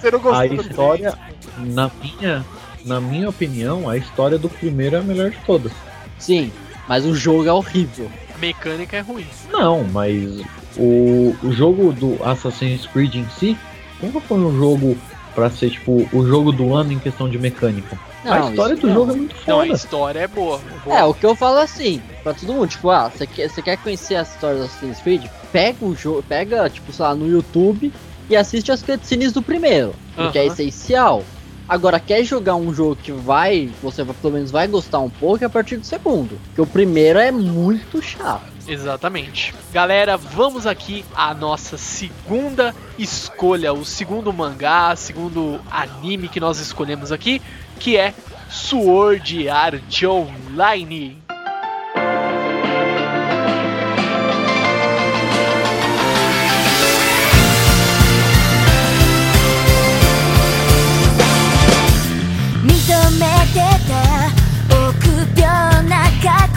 [0.00, 1.18] Você não A gostou do história,
[1.58, 2.44] na minha,
[2.84, 5.72] na minha opinião, a história do primeiro é a melhor de todas.
[6.18, 6.52] Sim,
[6.88, 8.10] mas o jogo é horrível.
[8.34, 9.26] A mecânica é ruim.
[9.50, 10.40] Não, mas
[10.76, 13.56] o, o jogo do Assassin's Creed em si
[14.02, 14.96] nunca foi um jogo
[15.34, 17.98] pra ser, tipo, o jogo do ano em questão de mecânica.
[18.24, 18.94] Não, a história do não.
[18.94, 19.74] jogo é muito Não, a foda.
[19.76, 20.60] história é boa.
[20.84, 20.96] boa.
[20.98, 23.76] É, o que eu falo assim, pra todo mundo, tipo, ah, você quer, você quer
[23.78, 25.24] conhecer a história do Assassin's Creed?
[25.52, 27.90] Pega o jogo, pega, tipo, sei lá, no YouTube
[28.30, 30.52] e assiste as cutscenes do primeiro, porque é Aham.
[30.52, 31.24] essencial.
[31.68, 35.46] Agora, quer jogar um jogo que vai, você pelo menos vai gostar um pouco é
[35.46, 38.50] a partir do segundo, porque o primeiro é muito chato.
[38.66, 39.54] Exatamente.
[39.72, 47.12] Galera, vamos aqui à nossa segunda escolha, o segundo mangá, segundo anime que nós escolhemos
[47.12, 47.40] aqui,
[47.78, 48.14] que é
[48.48, 51.18] Sword Art Online.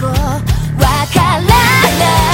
[0.04, 0.14] こわ
[1.14, 2.33] からない。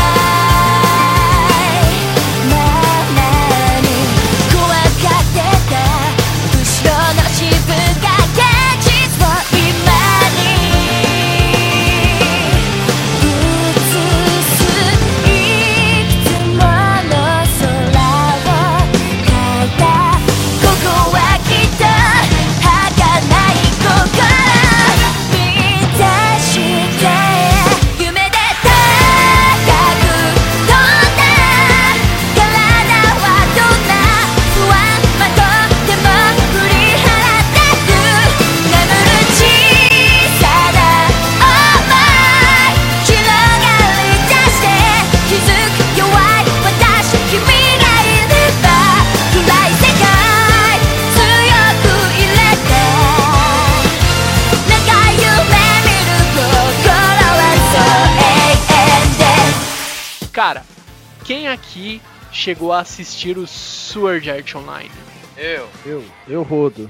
[62.50, 64.90] Chegou a assistir o Sword Art Online?
[65.38, 65.70] Eu.
[65.86, 66.90] Eu, eu rodo.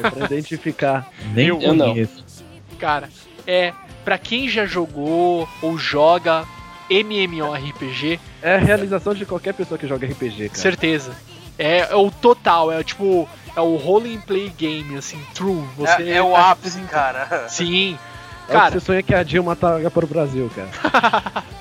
[0.00, 1.10] Deu pra identificar.
[1.34, 1.88] Nem eu não.
[1.90, 2.24] conheço.
[2.78, 3.08] Cara,
[3.44, 3.72] é
[4.04, 6.44] pra quem já jogou ou joga
[6.88, 10.60] MMORPG, É a realização de qualquer pessoa que joga RPG, cara.
[10.60, 11.12] certeza.
[11.58, 15.64] É, é o total, é tipo, é o role and play game, assim, true.
[15.76, 17.48] Você É, é o tá- ápice, cara.
[17.48, 17.94] Sim.
[17.94, 21.42] É o que Cara, você sonha que a Dilma traga para o Brasil, cara.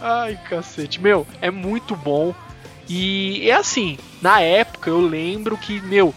[0.00, 2.34] ai cacete, meu, é muito bom.
[2.88, 6.14] E é assim, na época eu lembro que, meu,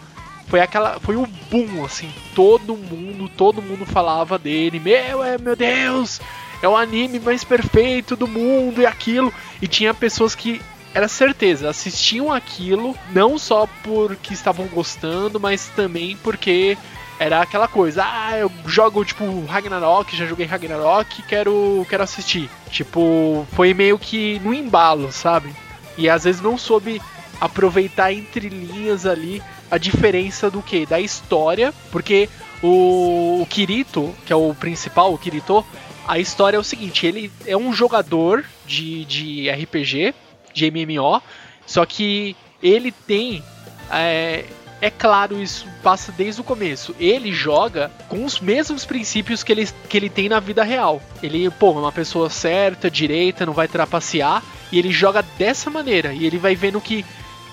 [0.47, 5.55] foi aquela, foi o boom, assim, todo mundo, todo mundo falava dele, meu, é, meu
[5.55, 6.19] Deus,
[6.61, 9.33] é o anime mais perfeito do mundo e aquilo.
[9.61, 10.61] E tinha pessoas que
[10.93, 16.77] era certeza, assistiam aquilo não só porque estavam gostando, mas também porque
[17.19, 22.49] era aquela coisa, ah, eu jogo tipo Ragnarok, já joguei Ragnarok, quero quero assistir.
[22.69, 25.53] Tipo, foi meio que no embalo, sabe?
[25.97, 27.01] E às vezes não soube
[27.39, 30.85] aproveitar entre linhas ali a diferença do que?
[30.85, 32.29] Da história, porque
[32.61, 35.65] o, o Kirito, que é o principal, o Kirito,
[36.07, 40.13] a história é o seguinte, ele é um jogador de, de RPG,
[40.53, 41.21] de MMO,
[41.65, 43.43] só que ele tem.
[43.91, 44.45] É,
[44.83, 46.93] é claro, isso passa desde o começo.
[46.99, 51.01] Ele joga com os mesmos princípios que ele, que ele tem na vida real.
[51.21, 54.43] Ele, pô, é uma pessoa certa, direita, não vai trapacear.
[54.73, 56.13] E ele joga dessa maneira.
[56.13, 57.05] E ele vai vendo que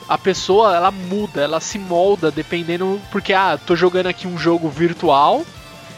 [0.08, 3.00] a pessoa, ela muda, ela se molda dependendo.
[3.12, 5.44] Porque, ah, tô jogando aqui um jogo virtual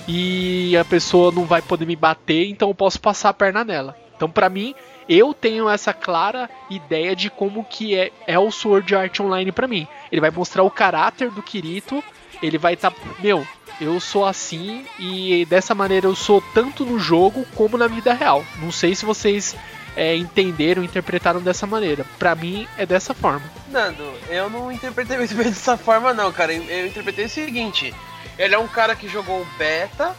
[0.07, 3.97] e a pessoa não vai poder me bater, então eu posso passar a perna nela.
[4.15, 4.75] Então, pra mim,
[5.13, 9.69] eu tenho essa clara ideia de como que é, é o Sword Art Online pra
[9.69, 9.87] mim.
[10.11, 12.03] Ele vai mostrar o caráter do Kirito,
[12.43, 13.47] ele vai estar, tá, meu,
[13.79, 18.43] eu sou assim e dessa maneira eu sou tanto no jogo como na vida real.
[18.59, 19.55] Não sei se vocês
[19.95, 22.07] é, entenderam, interpretaram dessa maneira.
[22.19, 23.45] Pra mim é dessa forma.
[23.69, 26.55] Nando, eu não interpretei muito bem dessa forma, não, cara.
[26.55, 27.95] Eu interpretei o seguinte:
[28.39, 30.17] ele é um cara que jogou o beta,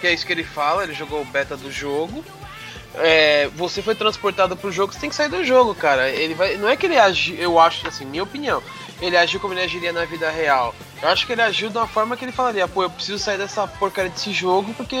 [0.00, 2.24] que é isso que ele fala, ele jogou o beta do jogo.
[2.98, 6.08] É, você foi transportado pro jogo, você tem que sair do jogo, cara.
[6.08, 6.56] Ele vai.
[6.56, 8.62] Não é que ele agiu, eu acho, assim, minha opinião.
[9.00, 10.74] Ele agiu como ele agiria na vida real.
[11.02, 13.36] Eu acho que ele agiu de uma forma que ele falaria, pô, eu preciso sair
[13.36, 14.96] dessa porcaria desse jogo porque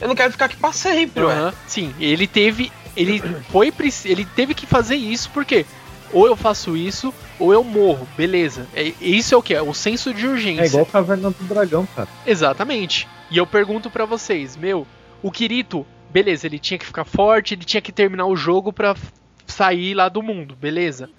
[0.00, 1.34] eu não quero ficar aqui pra sempre, ué.
[1.34, 1.54] Aham.
[1.66, 2.70] Sim, ele teve.
[2.96, 3.72] Ele foi.
[4.04, 5.66] Ele teve que fazer isso porque
[6.12, 8.06] ou eu faço isso ou eu morro.
[8.16, 8.68] Beleza.
[8.72, 9.52] É, isso é o que?
[9.52, 10.62] É o senso de urgência.
[10.62, 12.08] É igual Caverna do Dragão, cara.
[12.24, 13.08] Exatamente.
[13.30, 14.86] E eu pergunto pra vocês, meu,
[15.20, 18.90] o Kirito, beleza, ele tinha que ficar forte, ele tinha que terminar o jogo pra
[18.92, 19.12] f-
[19.46, 21.10] sair lá do mundo, beleza.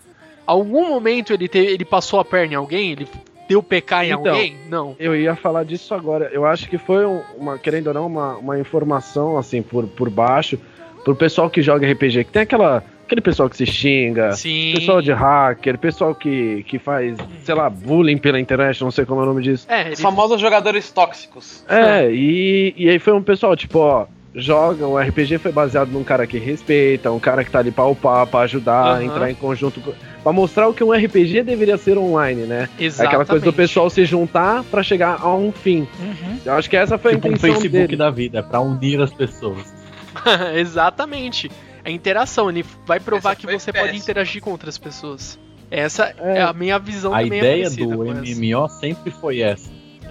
[0.48, 2.92] Algum momento ele, te- ele passou a perna em alguém?
[2.94, 3.08] Ele
[3.50, 4.18] deu PK em Então.
[4.34, 4.56] alguém?
[4.70, 4.96] Não.
[4.98, 6.30] Eu ia falar disso agora.
[6.32, 10.10] Eu acho que foi um- uma, querendo ou não, uma, uma informação assim por, por
[10.10, 10.58] baixo
[11.04, 14.72] pro pessoal que joga RPG, que tem aquela Aquele pessoal que se xinga, Sim.
[14.74, 19.22] pessoal de hacker, pessoal que, que faz, sei lá, bullying pela internet, não sei como
[19.22, 19.68] é o nome disso.
[19.70, 21.64] É, ele- Os famosos jogadores tóxicos.
[21.70, 26.04] É, e, e aí foi um pessoal, tipo, ó, joga, o RPG foi baseado num
[26.04, 29.04] cara que respeita, um cara que tá ali pra upar, pra ajudar, Aham.
[29.04, 32.68] entrar em conjunto, com- pra mostrar o que um RPG deveria ser online, né?
[32.78, 33.08] exatamente.
[33.08, 35.88] Aquela coisa do pessoal se juntar pra chegar a um fim.
[36.00, 36.40] Uhum.
[36.46, 37.96] Eu acho que essa foi Tipo a um intenção Facebook dele.
[37.98, 39.74] da vida, é pra unir as pessoas.
[40.56, 41.50] Exatamente.
[41.84, 44.04] A interação, ele vai provar Essa que você pode péssima.
[44.04, 45.38] interagir com outras pessoas.
[45.70, 46.42] Essa é, É.
[46.42, 48.04] a minha visão A também é ideia parecida do.
[48.04, 49.70] MMO sempre foi essa.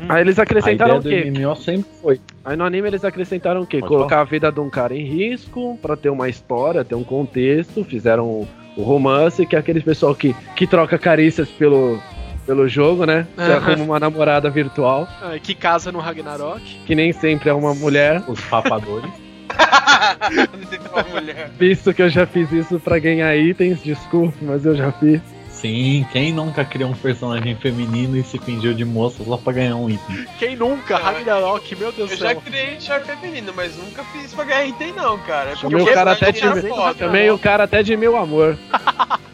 [0.08, 1.40] Aí eles A acrescentaram ideia o do quê?
[1.44, 2.20] MMO sempre foi.
[2.44, 3.78] Aí no anime eles acrescentaram o quê?
[3.80, 7.04] Pode Colocar a vida de um cara em risco pra ter uma história, ter um
[7.04, 11.98] contexto, fizeram o romance, que é aquele pessoal que, que troca carícias pelo,
[12.44, 13.26] pelo jogo, né?
[13.36, 13.56] Você Aham.
[13.72, 16.60] arruma uma namorada virtual, Ah, que casa no Ragnarok.
[16.84, 19.10] que nem sempre é uma mulher, Os papadores.
[20.92, 21.50] uma mulher.
[21.58, 25.20] visto que eu já fiz isso pra ganhar itens, desculpe, mas eu já fiz.
[25.64, 29.76] Sim, quem nunca criou um personagem feminino e se fingiu de moça só pra ganhar
[29.76, 30.26] um item?
[30.38, 30.98] Quem nunca?
[30.98, 32.42] Ragnarok, meu Deus Eu do já céu.
[32.42, 35.52] criei char feminino, mas nunca fiz pra ganhar item não, cara.
[35.52, 36.98] É Chamei o cara até de, foda.
[36.98, 38.58] chamei o cara até de meu amor.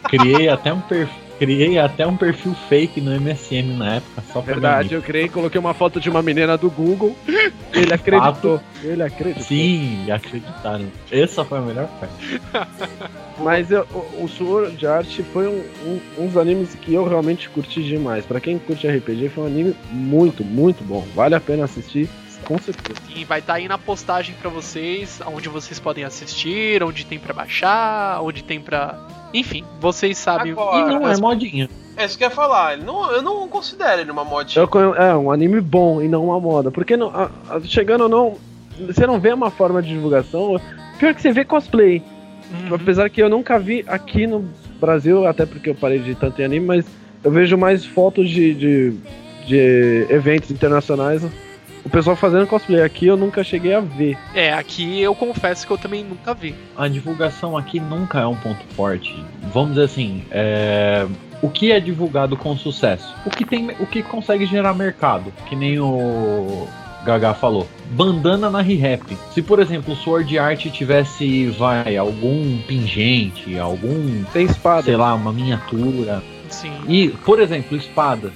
[0.07, 1.20] Criei até um perfil.
[1.41, 5.59] Criei até um perfil fake no MSN na época, só pra Verdade, eu criei, coloquei
[5.59, 7.17] uma foto de uma menina do Google.
[7.73, 8.61] Ele acreditou.
[8.83, 9.43] Ele acreditou.
[9.43, 10.85] Sim, acreditaram.
[11.11, 12.39] Essa foi a melhor parte.
[13.41, 17.49] Mas eu- o, o Sword Art foi um, um, um dos animes que eu realmente
[17.49, 18.23] curti demais.
[18.23, 21.03] Pra quem curte RPG, foi um anime muito, muito bom.
[21.15, 22.07] Vale a pena assistir,
[22.51, 22.99] com certeza.
[23.15, 27.33] E vai estar aí na postagem pra vocês, onde vocês podem assistir, onde tem pra
[27.33, 28.97] baixar, onde tem pra.
[29.33, 30.51] Enfim, vocês sabem.
[30.51, 31.69] Agora, E não é modinha.
[31.97, 32.77] É isso que eu ia falar.
[32.77, 34.57] Não, eu não considero ele uma mod.
[34.57, 36.71] Eu conhe- é um anime bom e não uma moda.
[36.71, 38.37] Porque não, a- a- chegando ou não,
[38.87, 40.59] você não vê uma forma de divulgação.
[40.99, 42.01] Pior que você vê cosplay.
[42.51, 42.75] Uhum.
[42.75, 44.45] Apesar que eu nunca vi aqui no
[44.79, 46.85] Brasil, até porque eu parei de tanto em anime, mas
[47.23, 48.93] eu vejo mais fotos de, de,
[49.47, 51.21] de eventos internacionais.
[51.83, 54.17] O pessoal fazendo cosplay aqui eu nunca cheguei a ver.
[54.33, 56.55] É, aqui eu confesso que eu também nunca vi.
[56.77, 59.15] A divulgação aqui nunca é um ponto forte.
[59.53, 61.07] Vamos dizer assim, é,
[61.41, 63.15] o que é divulgado com sucesso?
[63.25, 65.33] O que tem, o que consegue gerar mercado?
[65.47, 66.67] Que nem o
[67.03, 67.67] Gaga falou.
[67.91, 69.17] Bandana na ReHap.
[69.33, 74.83] Se por exemplo o Sword Art tivesse, vai, algum pingente, algum, Tem espada.
[74.83, 76.73] sei lá, uma miniatura, Sim.
[76.87, 78.33] E, por exemplo, espadas.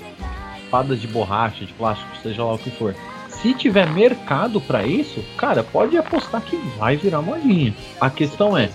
[0.63, 2.95] Espadas de borracha, de plástico, seja lá o que for.
[3.45, 7.75] Se tiver mercado pra isso, cara, pode apostar que vai virar modinha.
[8.01, 8.69] A questão é,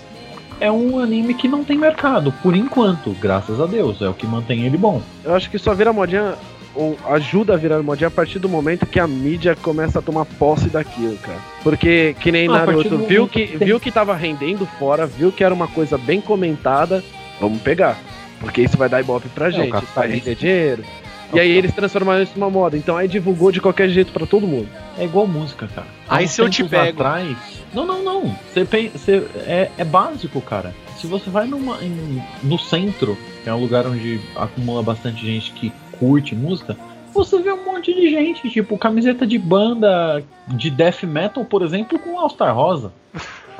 [0.60, 4.28] é um anime que não tem mercado, por enquanto, graças a Deus, é o que
[4.28, 5.02] mantém ele bom.
[5.24, 6.34] Eu acho que só vira modinha,
[6.72, 10.24] ou ajuda a virar modinha a partir do momento que a mídia começa a tomar
[10.24, 11.38] posse daquilo, cara.
[11.64, 15.04] Porque, que nem Ah, a partir Naruto, viu que, tem- viu que tava rendendo fora,
[15.04, 17.02] viu que era uma coisa bem comentada,
[17.40, 17.98] vamos pegar.
[18.38, 20.84] Porque isso vai dar ibope pra o gente, vai render dinheiro.
[21.32, 22.76] E aí eles transformaram isso numa moda.
[22.76, 24.68] Então aí divulgou de qualquer jeito pra todo mundo.
[24.98, 25.86] É igual música, cara.
[26.08, 27.00] Aí se eu te pego.
[27.02, 27.36] Atrás...
[27.72, 28.36] Não, não, não.
[28.52, 30.74] Você- é, é básico, cara.
[30.96, 35.52] Se você vai numa, em- no centro, que é um lugar onde acumula bastante gente
[35.52, 36.76] que curte música,
[37.14, 41.98] você vê um monte de gente, tipo, camiseta de banda de death metal, por exemplo,
[41.98, 42.92] com All Star Rosa.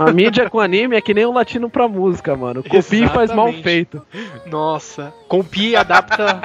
[0.01, 2.63] A mídia com anime é que nem o latino pra música, mano.
[2.63, 4.01] Copia e faz mal feito.
[4.47, 5.13] Nossa.
[5.29, 6.41] Compie e adapta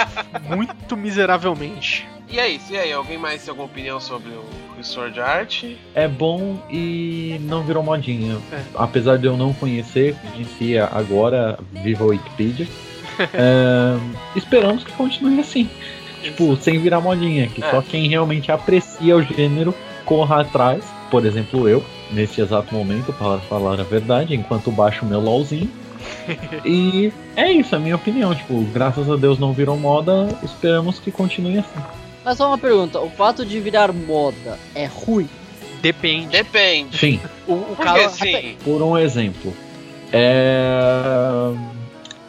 [0.48, 2.08] muito miseravelmente.
[2.30, 2.92] E é isso, e aí?
[2.92, 5.64] Alguém mais tem alguma opinião sobre o, Sword Art?
[5.96, 8.38] É bom e não virou modinha.
[8.52, 8.62] É.
[8.76, 12.68] Apesar de eu não conhecer em si agora, viva a Wikipedia.
[13.34, 13.98] é,
[14.36, 15.70] esperamos que continue assim.
[16.22, 17.48] Tipo, sem virar modinha.
[17.48, 17.72] Que É.
[17.72, 20.84] só quem realmente aprecia o gênero corra atrás.
[21.10, 25.70] Por exemplo, eu, nesse exato momento, para falar a verdade, enquanto baixo o meu LOLzinho.
[26.66, 28.34] e é isso, a minha opinião.
[28.36, 31.80] Tipo, graças a Deus não virou moda, esperamos que continue assim.
[32.24, 35.30] Mas só uma pergunta, o fato de virar moda é ruim?
[35.82, 36.28] Depende.
[36.30, 36.98] Depende.
[36.98, 38.00] Sim, O, o Por cara.
[38.00, 38.56] que sim?
[38.64, 39.54] por um exemplo.
[40.12, 41.52] É.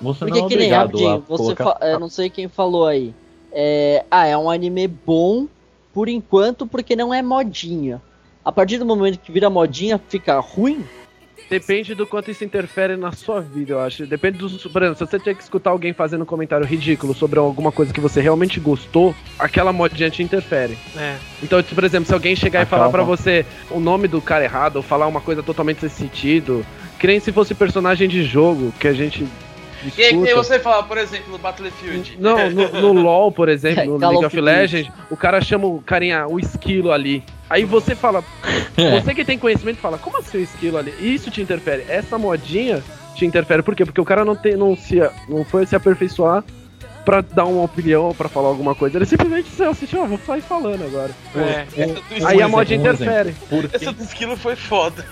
[0.02, 1.64] Você Porque não é que nem rapidinho, você colocar.
[1.64, 3.14] fa- eu não sei quem falou aí.
[3.50, 5.46] É, ah, é um anime bom
[5.94, 8.02] por enquanto porque não é modinha.
[8.46, 10.84] A partir do momento que vira modinha, fica ruim?
[11.50, 14.06] Depende do quanto isso interfere na sua vida, eu acho.
[14.06, 14.48] Depende do.
[14.70, 17.92] Por exemplo, se você tiver que escutar alguém fazendo um comentário ridículo sobre alguma coisa
[17.92, 20.78] que você realmente gostou, aquela modinha te interfere.
[20.96, 21.16] É.
[21.42, 24.76] Então, por exemplo, se alguém chegar e falar pra você o nome do cara errado,
[24.76, 26.64] ou falar uma coisa totalmente sem sentido,
[27.00, 29.26] que nem se fosse personagem de jogo, que a gente.
[29.96, 30.34] E aí, discuta.
[30.36, 32.16] você fala, por exemplo, no Battlefield.
[32.20, 35.66] Não, no, no LoL, por exemplo, no Call League of of Legends, o cara chama
[35.66, 37.24] o carinha, o esquilo ali.
[37.48, 38.24] Aí você fala,
[38.76, 39.00] É.
[39.00, 40.92] você que tem conhecimento fala, como assim o esquilo ali?
[41.00, 41.84] Isso te interfere.
[41.88, 42.82] Essa modinha
[43.14, 43.62] te interfere.
[43.62, 43.84] Por quê?
[43.84, 44.96] Porque o cara não, tem, não, se,
[45.28, 46.44] não foi se aperfeiçoar
[47.04, 48.98] pra dar uma opinião, pra falar alguma coisa.
[48.98, 51.12] Ele simplesmente assistiu, ó, vou sair falando agora.
[51.36, 53.28] É, essa do Aí esquilo- a mod um interfere.
[53.28, 53.46] exemplo.
[53.48, 55.04] Por que essa do esquilo foi foda.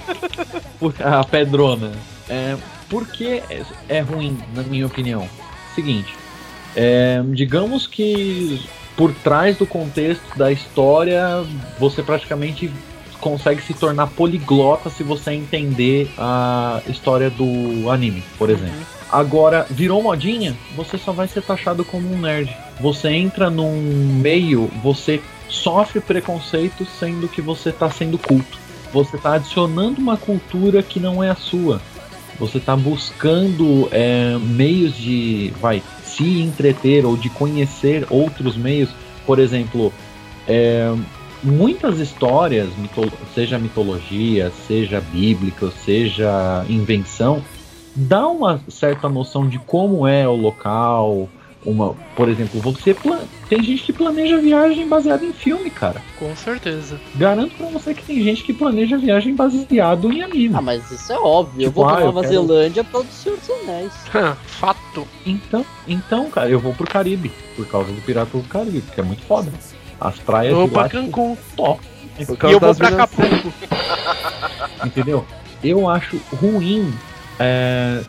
[0.80, 1.92] Por- a pedrona.
[2.28, 2.56] É,
[2.88, 5.28] por que é, é ruim, na minha opinião?
[5.74, 6.14] Seguinte,
[6.74, 8.66] é, digamos que
[8.96, 11.44] por trás do contexto da história,
[11.78, 12.72] você praticamente
[13.20, 18.86] consegue se tornar poliglota se você entender a história do anime, por exemplo.
[19.10, 22.54] Agora, virou modinha, você só vai ser taxado como um nerd.
[22.80, 23.80] Você entra num
[24.20, 28.58] meio, você sofre preconceito sendo que você tá sendo culto.
[28.92, 31.80] Você tá adicionando uma cultura que não é a sua.
[32.38, 35.82] Você tá buscando é, meios de, vai,
[36.16, 38.90] se entreter ou de conhecer outros meios.
[39.26, 39.92] Por exemplo,
[40.48, 40.92] é,
[41.42, 47.42] muitas histórias, mito- seja mitologia, seja bíblica, seja invenção,
[47.94, 51.28] dá uma certa noção de como é o local.
[51.66, 56.00] Uma, por exemplo, você pla- tem gente que planeja viagem baseada em filme, cara.
[56.16, 57.00] Com certeza.
[57.16, 60.54] Garanto pra você que tem gente que planeja viagem baseado em anime.
[60.54, 61.62] Ah, mas isso é óbvio.
[61.64, 63.92] eu Tipo, vou pra ah, eu Nova quero- Zelândia pra do Senhor dos Anéis.
[64.46, 65.08] Fato.
[65.26, 69.04] Então, então, cara, eu vou pro Caribe por causa do Pirata do Caribe, que é
[69.04, 69.52] muito foda.
[70.00, 71.36] As praias Eu vou de pra tipo, Cancún.
[71.56, 71.80] top,
[72.18, 73.52] E eu vou pra Acapulco.
[74.86, 75.26] entendeu?
[75.64, 76.92] Eu acho ruim
[77.38, 78.02] é,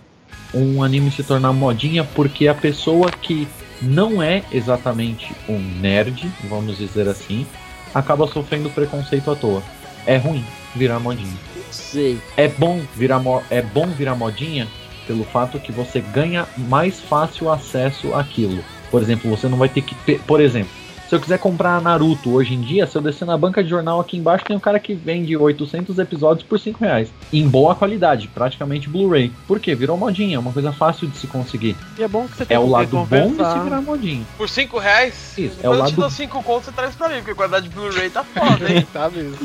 [0.54, 3.48] um anime se tornar modinha porque a pessoa que
[3.82, 7.46] não é exatamente um nerd, vamos dizer assim,
[7.94, 9.62] acaba sofrendo preconceito à toa.
[10.06, 10.44] É ruim
[10.76, 11.34] virar modinha.
[11.72, 12.20] Sei.
[12.36, 14.68] É bom virar mo- é bom virar modinha
[15.06, 18.64] pelo fato que você ganha mais fácil acesso àquilo.
[18.90, 20.72] Por exemplo, você não vai ter que, por exemplo,
[21.08, 24.00] se eu quiser comprar Naruto hoje em dia, se eu descer na banca de jornal
[24.00, 27.10] aqui embaixo, tem um cara que vende 800 episódios por 5 reais.
[27.32, 29.32] Em boa qualidade, praticamente Blu-ray.
[29.48, 29.74] Por quê?
[29.74, 31.78] Virou modinha, é uma coisa fácil de se conseguir.
[31.98, 34.26] E é bom que você tem É o lado quem bom de se virar modinha.
[34.38, 35.38] Por 5 reais?
[35.38, 37.36] Isso, é o eu te lado dou 5 contos, você traz pra mim, porque a
[37.36, 38.86] qualidade de Blu-ray tá foda, hein?
[38.92, 39.38] Tá mesmo.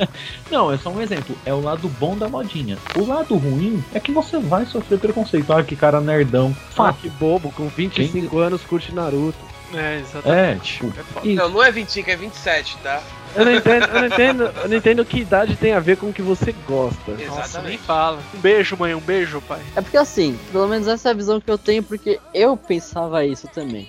[0.50, 1.36] Não, é só um exemplo.
[1.44, 2.78] É o lado bom da modinha.
[2.96, 5.52] O lado ruim é que você vai sofrer preconceito.
[5.52, 6.56] Ah, que cara nerdão.
[6.70, 7.00] Ah, Fato.
[7.00, 9.49] que bobo, com 25 anos curte Naruto.
[9.74, 10.72] É, É, exatamente.
[10.78, 10.92] tipo,
[11.22, 11.42] É isso.
[11.42, 13.02] Não, não é 25, é 27, tá?
[13.34, 16.08] Eu não entendo, eu não entendo, eu não entendo que idade tem a ver com
[16.08, 17.12] o que você gosta.
[17.12, 17.78] Nossa, nem Exatamente.
[17.78, 18.18] fala.
[18.34, 19.60] Um beijo, mãe, um beijo, pai.
[19.76, 23.24] É porque assim, pelo menos essa é a visão que eu tenho, porque eu pensava
[23.24, 23.88] isso também.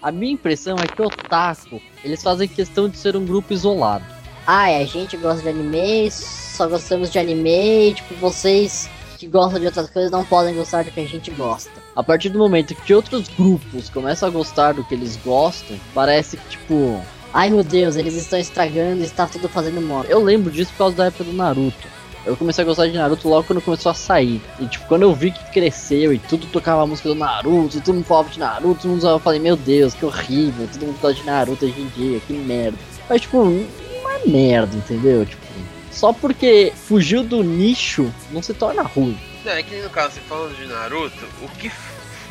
[0.00, 4.04] A minha impressão é que o Otaku, eles fazem questão de ser um grupo isolado.
[4.46, 9.26] Ah, é, a gente gosta de anime, só gostamos de anime, e, tipo, vocês que
[9.26, 11.85] gostam de outras coisas não podem gostar do que a gente gosta.
[11.96, 16.36] A partir do momento que outros grupos começam a gostar do que eles gostam, parece
[16.36, 17.00] que, tipo,
[17.32, 20.04] Ai meu Deus, eles estão estragando, está tudo fazendo mal.
[20.04, 21.86] eu lembro disso por causa da época do Naruto.
[22.24, 24.40] Eu comecei a gostar de Naruto logo quando começou a sair.
[24.58, 27.80] E tipo, quando eu vi que cresceu e tudo tocava a música do Naruto, e
[27.80, 30.86] todo mundo falava de Naruto, todo mundo usava, eu falei, meu Deus, que horrível, todo
[30.86, 32.78] mundo gosta de Naruto hoje em dia, que merda.
[33.08, 35.26] Mas tipo, não é merda, entendeu?
[35.26, 35.46] Tipo,
[35.90, 39.18] só porque fugiu do nicho não se torna ruim.
[39.46, 41.70] Não, é que no caso, você falando de Naruto, o que,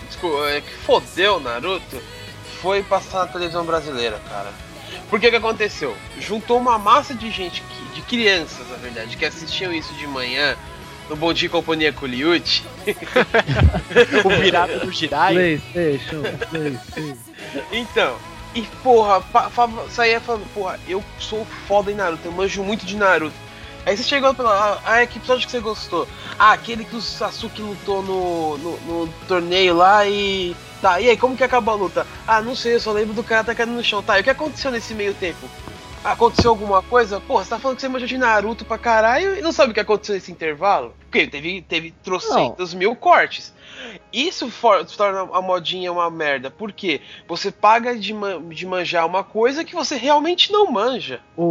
[0.05, 2.03] desculpa, é, que fodeu Naruto
[2.61, 4.51] foi passar na televisão brasileira, cara.
[5.09, 5.95] Porque que aconteceu?
[6.19, 10.57] Juntou uma massa de gente, que, de crianças, na verdade, que assistiam isso de manhã
[11.09, 12.65] no Bom Dia e Companhia com o Liucci.
[14.25, 15.35] O virado do Jirai.
[15.35, 17.17] Playstation, Playstation.
[17.71, 18.17] Então,
[18.53, 19.49] e porra, fa,
[19.89, 23.44] saía falando, porra, eu sou foda em Naruto, eu manjo muito de Naruto.
[23.85, 24.79] Aí você chegou pela.
[24.85, 26.07] Ah, ah, que episódio que você gostou?
[26.39, 30.55] Ah, aquele que o Sasuke lutou no, no, no torneio lá e.
[30.81, 32.07] Tá, e aí, como que acabou a luta?
[32.27, 34.01] Ah, não sei, eu só lembro do cara tacando no chão.
[34.03, 35.47] Tá, e o que aconteceu nesse meio tempo?
[36.03, 37.19] Aconteceu alguma coisa?
[37.19, 39.73] Pô, você tá falando que você manja de Naruto pra caralho e não sabe o
[39.73, 40.93] que aconteceu nesse intervalo?
[40.99, 43.51] Porque teve, teve trocentos mil cortes.
[44.13, 46.51] Isso for, torna a modinha uma merda.
[46.51, 47.01] Por quê?
[47.27, 51.21] Você paga de, man- de manjar uma coisa que você realmente não manja.
[51.35, 51.41] O,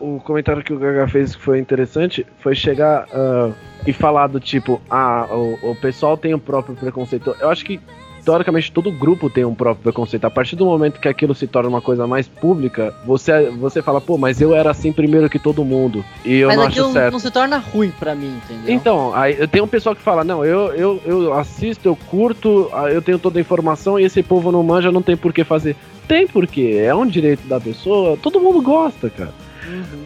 [0.00, 3.50] o comentário que o Gaga fez que foi interessante foi chegar ah,
[3.86, 7.34] e falar do tipo, ah, o, o pessoal tem o próprio preconceito.
[7.40, 7.80] Eu acho que
[8.24, 10.26] teoricamente todo grupo tem um próprio preconceito.
[10.26, 14.02] A partir do momento que aquilo se torna uma coisa mais pública, você, você fala,
[14.02, 16.04] pô, mas eu era assim primeiro que todo mundo.
[16.24, 17.12] E eu Mas não aquilo acho certo.
[17.12, 18.74] não se torna ruim pra mim, entendeu?
[18.74, 22.68] Então, aí eu tenho um pessoal que fala, não, eu, eu, eu assisto, eu curto,
[22.74, 25.42] ah, eu tenho toda a informação e esse povo não manja, não tem por que
[25.42, 25.74] fazer.
[26.06, 29.32] Tem porquê, é um direito da pessoa, todo mundo gosta, cara.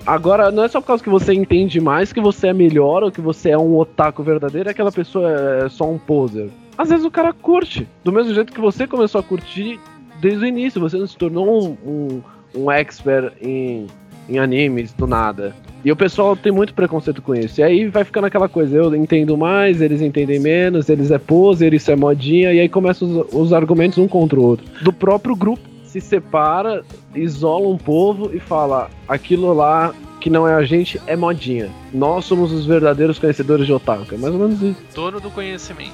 [0.06, 3.10] Agora, não é só por causa que você entende mais que você é melhor ou
[3.10, 5.30] que você é um otaku verdadeiro, é aquela pessoa
[5.64, 6.48] é só um poser.
[6.76, 9.78] Às vezes o cara curte, do mesmo jeito que você começou a curtir
[10.20, 12.22] desde o início, você não se tornou um, um,
[12.54, 13.86] um expert em,
[14.28, 15.54] em animes do nada.
[15.84, 17.60] E o pessoal tem muito preconceito com isso.
[17.60, 21.74] E aí vai ficando aquela coisa, eu entendo mais, eles entendem menos, eles é poser,
[21.74, 24.64] isso é modinha, e aí começam os, os argumentos um contra o outro.
[24.80, 26.82] Do próprio grupo se separa,
[27.14, 31.70] isola um povo e fala: aquilo lá que não é a gente é modinha.
[31.92, 34.14] Nós somos os verdadeiros conhecedores de otaku.
[34.14, 34.80] É mais ou menos isso.
[34.94, 35.92] Dono do conhecimento.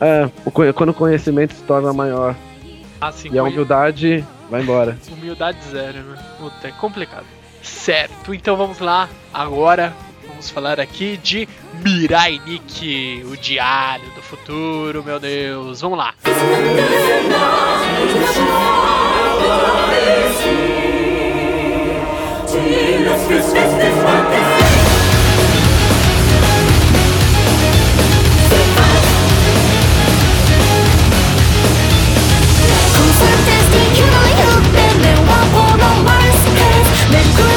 [0.00, 0.28] É,
[0.72, 2.34] quando o conhecimento se torna maior
[3.00, 4.98] Assim, e a conhe- humildade vai embora.
[5.12, 6.18] Humildade zero, né?
[6.38, 7.24] Puta, é complicado.
[7.62, 9.08] Certo, então vamos lá.
[9.32, 9.92] Agora
[10.26, 11.48] vamos falar aqui de
[11.84, 15.80] Mirai Nikki, o diário do futuro, meu Deus.
[15.80, 16.14] Vamos lá.
[33.22, 35.20] Fantastic, you know you've been there.
[35.28, 37.51] Walk on Mars, cause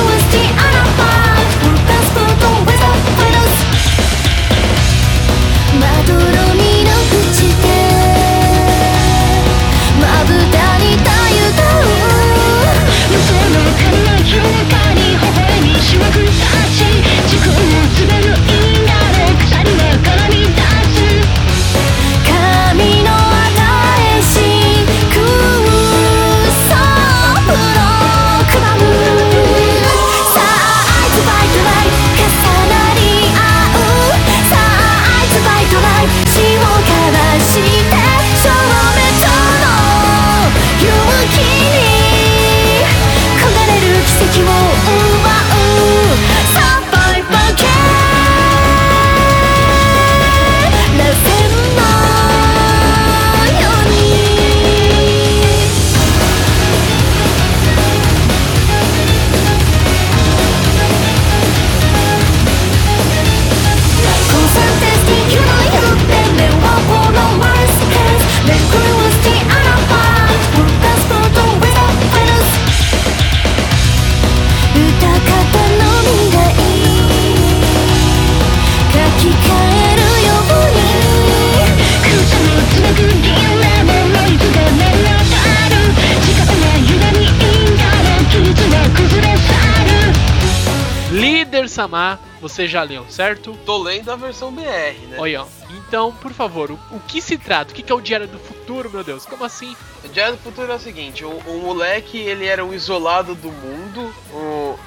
[92.55, 93.57] você já leu, certo?
[93.65, 94.63] Tô lendo a versão BR,
[95.09, 95.17] né?
[95.17, 97.71] Olha, então, por favor, o, o que se trata?
[97.71, 99.25] O que que é o Diário do Futuro, meu Deus?
[99.25, 99.75] Como assim?
[100.03, 103.51] O Diário do Futuro é o seguinte, o, o moleque, ele era um isolado do
[103.51, 104.13] mundo,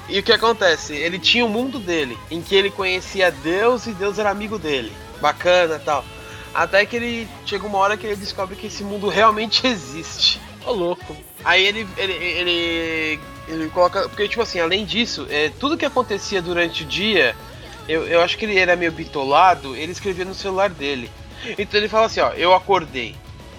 [0.09, 0.95] e o que acontece?
[0.95, 4.91] Ele tinha o mundo dele, em que ele conhecia Deus e Deus era amigo dele.
[5.21, 6.03] Bacana e tal.
[6.53, 10.41] Até que ele chega uma hora que ele descobre que esse mundo realmente existe.
[10.65, 11.15] Ô, louco.
[11.45, 14.09] Aí ele, ele, ele, ele coloca.
[14.09, 17.35] Porque, tipo assim, além disso, é, tudo que acontecia durante o dia,
[17.89, 21.09] eu, eu acho que ele era meio bitolado, ele escrevia no celular dele.
[21.57, 23.15] Então ele fala assim: ó, eu acordei,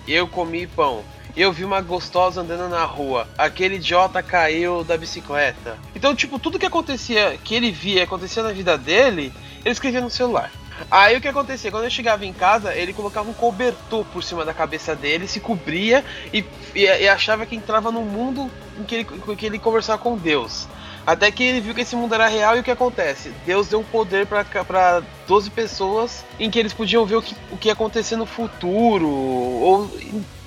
[0.07, 1.03] eu comi pão,
[1.37, 5.77] eu vi uma gostosa andando na rua, aquele idiota caiu da bicicleta.
[5.97, 9.33] Então, tipo, tudo que acontecia, que ele via, acontecia na vida dele,
[9.65, 10.53] ele escrevia no celular.
[10.89, 11.71] Aí o que acontecia?
[11.71, 15.41] Quando ele chegava em casa, ele colocava um cobertor por cima da cabeça dele, se
[15.41, 19.59] cobria e, e, e achava que entrava num mundo em que ele, em que ele
[19.59, 20.69] conversava com Deus.
[21.11, 23.33] Até que ele viu que esse mundo era real e o que acontece?
[23.45, 27.57] Deus deu um poder pra 12 pessoas em que eles podiam ver o que, o
[27.57, 29.09] que ia acontecer no futuro.
[29.09, 29.91] Ou,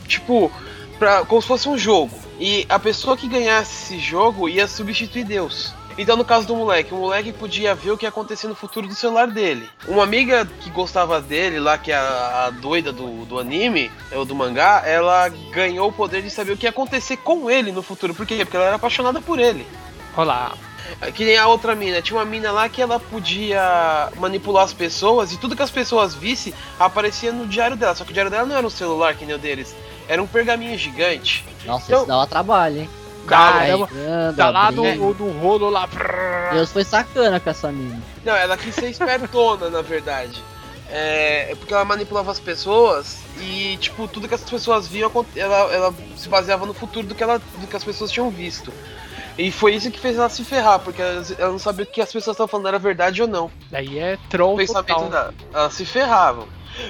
[0.08, 0.50] tipo,
[0.98, 2.18] pra, como se fosse um jogo.
[2.40, 5.74] E a pessoa que ganhasse esse jogo ia substituir Deus.
[5.98, 8.88] Então, no caso do moleque, o moleque podia ver o que ia acontecer no futuro
[8.88, 9.70] do celular dele.
[9.86, 14.24] Uma amiga que gostava dele, lá, que é a, a doida do, do anime, ou
[14.24, 17.84] do mangá, ela ganhou o poder de saber o que ia acontecer com ele no
[17.84, 18.16] futuro.
[18.16, 18.38] Por quê?
[18.46, 19.68] Porque ela era apaixonada por ele.
[20.16, 20.54] Olá.
[21.02, 22.02] É Que nem a outra mina.
[22.02, 26.14] Tinha uma mina lá que ela podia manipular as pessoas e tudo que as pessoas
[26.14, 27.96] vissem aparecia no diário dela.
[27.96, 29.76] Só que o diário dela não era um celular que nem o deles.
[30.08, 31.44] Era um pergaminho gigante.
[31.66, 32.90] Nossa, Então- isso dava trabalho, hein?
[33.26, 33.88] Caramba,
[34.36, 35.16] Tá lá abrindo.
[35.18, 35.88] no rolo lá.
[36.52, 38.02] Deus foi sacana com essa mina.
[38.26, 40.44] Não, ela quis ser espertona, na verdade.
[40.90, 45.94] É, porque ela manipulava as pessoas e, tipo, tudo que as pessoas viam, ela, ela
[46.18, 48.74] se baseava no futuro do que, ela, do que as pessoas tinham visto.
[49.38, 52.02] E foi isso que fez ela se ferrar, porque ela, ela não sabia o que
[52.02, 53.52] as pessoas estavam falando era verdade ou não.
[53.72, 55.34] Daí é O troll pensamento total.
[55.54, 56.48] Elas se ferravam.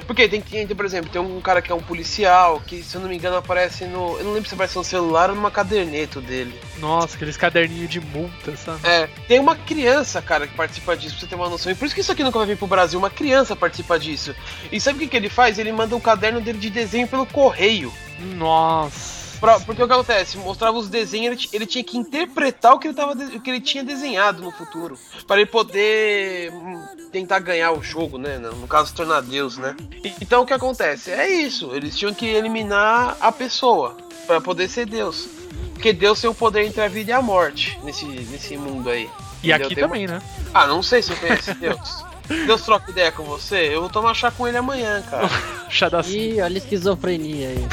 [0.08, 3.02] Porque tem, tem, por exemplo, tem um cara que é um policial, que se eu
[3.02, 4.18] não me engano aparece no.
[4.18, 6.58] Eu não lembro se aparece no celular ou numa caderneta dele.
[6.80, 8.80] Nossa, aqueles caderninhos de multa, sabe?
[8.84, 11.72] É, tem uma criança, cara, que participa disso, pra você ter uma noção.
[11.72, 14.34] E por isso que isso aqui nunca vai vir pro Brasil, uma criança participa disso.
[14.72, 15.60] E sabe o que, que ele faz?
[15.60, 17.92] Ele manda um caderno dele de desenho pelo correio.
[18.38, 19.23] Nossa.
[19.44, 20.38] Pra- porque o que acontece?
[20.38, 23.60] Mostrava os desenhos, ele, ele tinha que interpretar o que ele, tava, o que ele
[23.60, 24.98] tinha desenhado no futuro.
[25.28, 26.82] Para ele poder hum,
[27.12, 28.38] tentar ganhar o jogo, né?
[28.38, 29.76] No caso, se tornar Deus, né?
[30.02, 31.12] E- Então o que acontece?
[31.12, 31.76] É isso.
[31.76, 35.28] Eles tinham que eliminar a pessoa para poder ser Deus.
[35.74, 39.10] Porque Deus tem o poder entre a vida e a morte nesse, nesse mundo aí.
[39.44, 39.66] E Entendeu?
[39.66, 40.22] aqui Tem uma- também, né?
[40.54, 42.06] Ah, não sei se eu conheço Deus.
[42.48, 43.74] Deus troca ideia com você?
[43.74, 45.30] Eu vou tomar chá com ele amanhã, cara.
[45.70, 47.68] Chá da Ih, olha a esquizofrenia aí.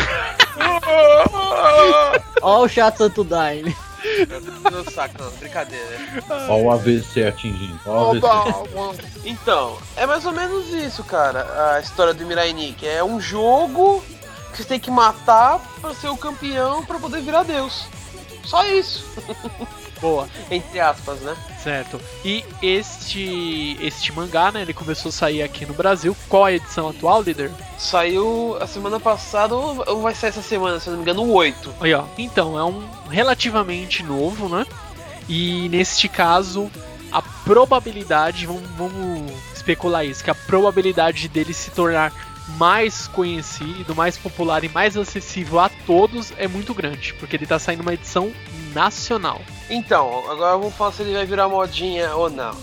[2.42, 3.76] Ó o chato Santo Daime.
[4.72, 5.98] no saco, não, brincadeira.
[6.48, 7.78] Ó o AVC atingindo.
[7.84, 9.04] Ó o AVC.
[9.24, 12.88] Então, é mais ou menos isso, cara, a história do Mirai Nikki.
[12.88, 14.02] É um jogo
[14.50, 17.84] que você tem que matar pra ser o campeão pra poder virar Deus.
[18.44, 19.04] Só isso.
[20.00, 20.28] Boa.
[20.50, 21.36] Entre aspas, né?
[21.62, 22.00] Certo.
[22.24, 26.16] E este este mangá, né, ele começou a sair aqui no Brasil.
[26.28, 27.50] Qual a edição atual, líder?
[27.78, 31.32] Saiu a semana passada ou vai sair essa semana, se eu não me engano, o
[31.32, 31.74] 8.
[31.80, 32.04] Aí, ó.
[32.16, 34.66] Então, é um relativamente novo, né?
[35.28, 36.70] E neste caso,
[37.12, 42.12] a probabilidade, vamos, vamos especular isso, que a probabilidade dele se tornar
[42.56, 47.58] mais conhecido, mais popular e mais acessível a todos é muito grande, porque ele tá
[47.58, 48.32] saindo uma edição
[48.74, 49.40] nacional.
[49.68, 52.54] Então, agora vamos falar se ele vai virar modinha ou não.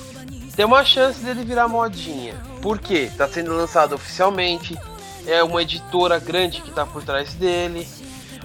[0.56, 2.34] Tem uma chance dele virar modinha.
[2.62, 3.12] Por quê?
[3.16, 4.76] Tá sendo lançado oficialmente.
[5.28, 7.88] É uma editora grande que tá por trás dele.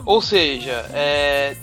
[0.05, 1.57] Ou seja, é...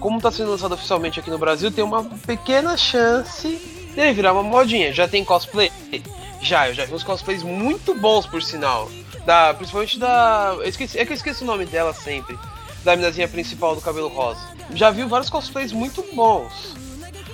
[0.00, 3.48] como tá sendo lançado oficialmente aqui no Brasil, tem uma pequena chance
[3.94, 4.92] dele virar uma modinha.
[4.92, 5.70] Já tem cosplay?
[6.40, 8.90] Já, eu já vi uns cosplays muito bons, por sinal.
[9.24, 10.54] Da, principalmente da.
[10.58, 12.38] Eu esqueci, é que eu esqueço o nome dela sempre.
[12.84, 14.40] Da minazinha principal do cabelo rosa.
[14.74, 16.74] Já vi vários cosplays muito bons.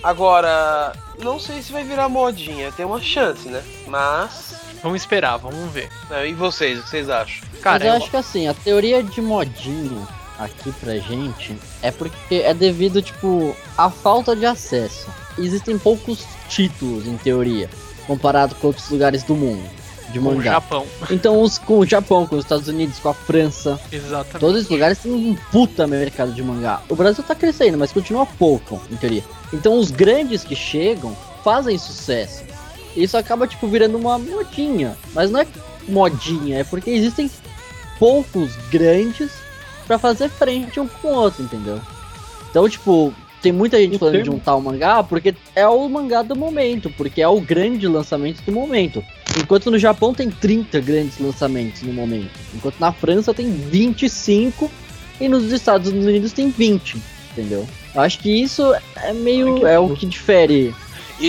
[0.02, 3.62] Agora, não sei se vai virar modinha, tem uma chance, né?
[3.86, 4.54] Mas.
[4.82, 5.90] Vamos esperar, vamos ver.
[6.10, 7.46] é, e vocês, o que vocês acham?
[7.60, 11.90] Cara, Mas eu eu- acho que assim, a teoria de modinho aqui pra gente é
[11.90, 15.06] porque é devido, tipo, à falta de acesso.
[15.36, 17.68] Existem poucos títulos, em teoria,
[18.06, 19.68] comparado com outros lugares do mundo,
[20.10, 20.52] de com o mangá.
[20.52, 20.86] Japão.
[21.10, 24.38] Então, os, com o Japão, com os Estados Unidos, com a França, Exatamente.
[24.38, 26.82] todos esses lugares têm um puta mercado de mangá.
[26.88, 29.24] O Brasil tá crescendo, mas continua pouco, em teoria.
[29.52, 32.44] Então, os grandes que chegam fazem sucesso.
[32.96, 34.96] Isso acaba, tipo, virando uma modinha.
[35.14, 35.46] Mas não é
[35.88, 37.30] modinha, é porque existem
[37.98, 39.30] poucos grandes
[39.86, 41.80] pra fazer frente um com o outro, entendeu?
[42.50, 46.22] Então, tipo, tem muita gente O falando de um tal mangá porque é o mangá
[46.22, 49.02] do momento, porque é o grande lançamento do momento.
[49.38, 52.30] Enquanto no Japão tem 30 grandes lançamentos no momento.
[52.54, 54.70] Enquanto na França tem 25
[55.20, 57.00] e nos Estados Unidos tem 20,
[57.32, 57.66] entendeu?
[57.94, 59.66] Eu acho que isso é meio.
[59.66, 60.74] é o que difere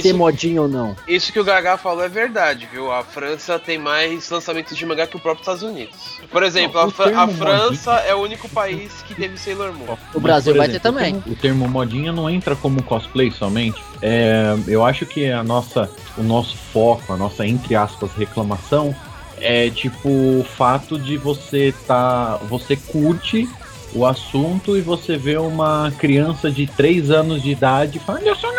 [0.01, 0.95] ser Isso, modinho ou não.
[1.07, 2.91] isso que o Gaga falou é verdade, viu?
[2.91, 5.95] A França tem mais lançamentos de mangá que o próprio Estados Unidos.
[6.31, 9.93] Por exemplo, Não, a, Fra- a França é o único país que teve Sailor Moon.
[9.93, 11.15] O Mas, Brasil vai exemplo, ter também.
[11.15, 13.81] O termo, o termo modinha não entra como cosplay somente.
[14.01, 18.95] É, eu acho que a nossa, o nosso foco, a nossa, entre aspas, reclamação
[19.37, 22.37] é tipo o fato de você tá.
[22.49, 23.49] Você curte
[23.93, 28.51] o assunto e você vê uma criança de 3 anos de idade falando, eu sou!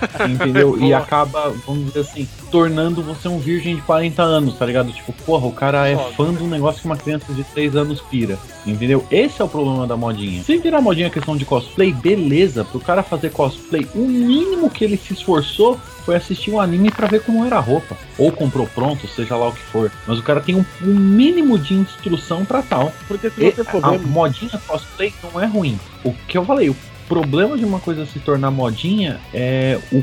[0.28, 0.78] Entendeu?
[0.80, 4.92] e acaba, vamos dizer assim, tornando você um virgem de 40 anos, tá ligado?
[4.92, 6.14] Tipo, porra, o cara é Foda.
[6.14, 8.38] fã de um negócio que uma criança de 3 anos pira.
[8.66, 9.04] Entendeu?
[9.10, 10.42] Esse é o problema da modinha.
[10.42, 12.64] Se virar modinha questão de cosplay, beleza.
[12.64, 17.06] Pro cara fazer cosplay, o mínimo que ele se esforçou foi assistir um anime pra
[17.06, 17.96] ver como era a roupa.
[18.16, 19.92] Ou comprou pronto, seja lá o que for.
[20.06, 22.92] Mas o cara tem um, um mínimo de instrução pra tal.
[23.06, 25.78] Porque se E você for a ver, modinha cosplay não é ruim.
[26.02, 26.76] O que eu falei, o
[27.08, 30.02] problema de uma coisa se tornar modinha é o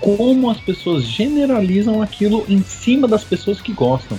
[0.00, 4.18] como as pessoas generalizam aquilo em cima das pessoas que gostam.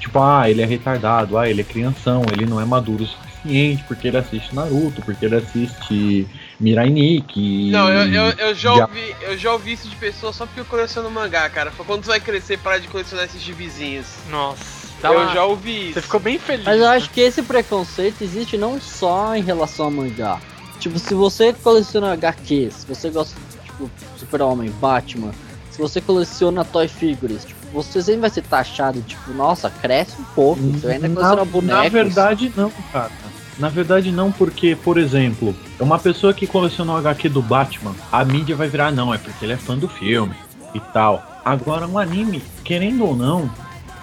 [0.00, 3.84] Tipo, ah, ele é retardado, ah, ele é crianção, ele não é maduro o suficiente
[3.86, 6.26] porque ele assiste Naruto, porque ele assiste
[6.58, 7.70] Mirai Nikki.
[7.70, 10.64] Não, eu, eu, eu já ouvi, eu já ouvi isso de pessoas só porque eu
[10.64, 11.70] coleciono mangá, cara.
[11.70, 14.06] Foi quando você vai crescer para de colecionar esses gibizinhos.
[14.30, 15.94] Nossa, dá eu uma- já ouvi isso.
[15.94, 16.64] Você ficou bem feliz.
[16.64, 16.96] Mas eu né?
[16.96, 20.40] acho que esse preconceito existe não só em relação a mangá.
[20.80, 25.30] Tipo, se você coleciona HQs, se você gosta de tipo, Super-Homem, Batman,
[25.70, 30.24] se você coleciona Toy Figures, tipo, você sempre vai ser taxado, tipo, nossa, cresce um
[30.34, 31.84] pouco, você ainda coleciona na, bonecos.
[31.84, 33.10] na verdade, não, cara.
[33.58, 38.56] Na verdade, não, porque, por exemplo, uma pessoa que colecionou HQ do Batman, a mídia
[38.56, 40.34] vai virar, não, é porque ele é fã do filme
[40.74, 41.22] e tal.
[41.44, 43.50] Agora, um anime, querendo ou não,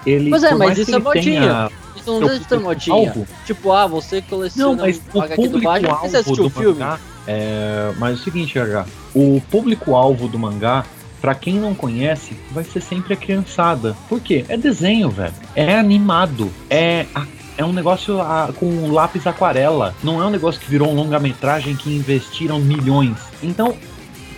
[0.06, 0.30] ele.
[0.30, 1.40] Pois é, mas isso é modinha.
[1.40, 1.70] tenha
[2.00, 5.98] Isso não existe público-alvo, Tipo, ah, você coleciona Não, mas o HQ do Batman, você
[5.98, 6.78] público-alvo assistiu o do filme.
[6.80, 7.00] mangá.
[7.26, 10.86] É, mas é o seguinte, H, o público-alvo do mangá,
[11.20, 13.96] pra quem não conhece, vai ser sempre a criançada.
[14.08, 14.44] Por quê?
[14.48, 15.34] É desenho, velho.
[15.54, 16.50] É animado.
[16.70, 17.26] É a
[17.58, 19.92] é um negócio ah, com lápis aquarela.
[20.02, 23.18] Não é um negócio que virou um longa-metragem que investiram milhões.
[23.42, 23.76] Então,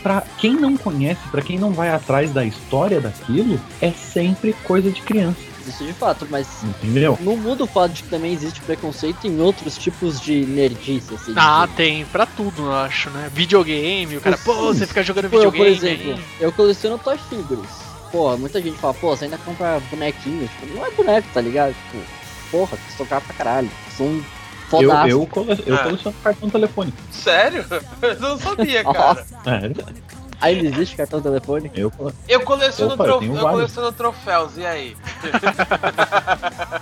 [0.02, 4.90] pra quem não conhece, pra quem não vai atrás da história daquilo, é sempre coisa
[4.90, 5.49] de criança.
[5.70, 7.16] Isso de fato, mas Entendeu?
[7.20, 11.32] não muda o fato de que também existe preconceito em outros tipos de nerdice, assim.
[11.36, 13.30] Ah, de- tem pra tudo, eu acho, né?
[13.32, 15.76] Videogame, o cara, pô, você fica jogando Pô, eu, videogame.
[15.76, 16.24] por exemplo, aí.
[16.40, 17.68] eu coleciono Toy Figures.
[18.10, 20.48] Porra, muita gente fala, pô, você ainda compra bonequinho.
[20.60, 21.72] Tipo, não é boneco, tá ligado?
[21.74, 22.04] Tipo,
[22.50, 23.70] porra, que tocar pra caralho.
[23.96, 24.24] São Eu,
[24.68, 25.08] fodaço.
[25.08, 25.78] eu, cole- eu Ah.
[25.78, 26.96] coleciono cartão telefônico.
[27.12, 27.64] Sério?
[28.02, 29.24] Eu não sabia, cara.
[29.46, 29.68] É,
[30.40, 31.70] Ainda existe cartão telefone?
[31.74, 31.92] eu
[32.28, 33.50] Eu coleciono, Opa, eu trof- eu vários.
[33.50, 34.96] coleciono troféus, e aí?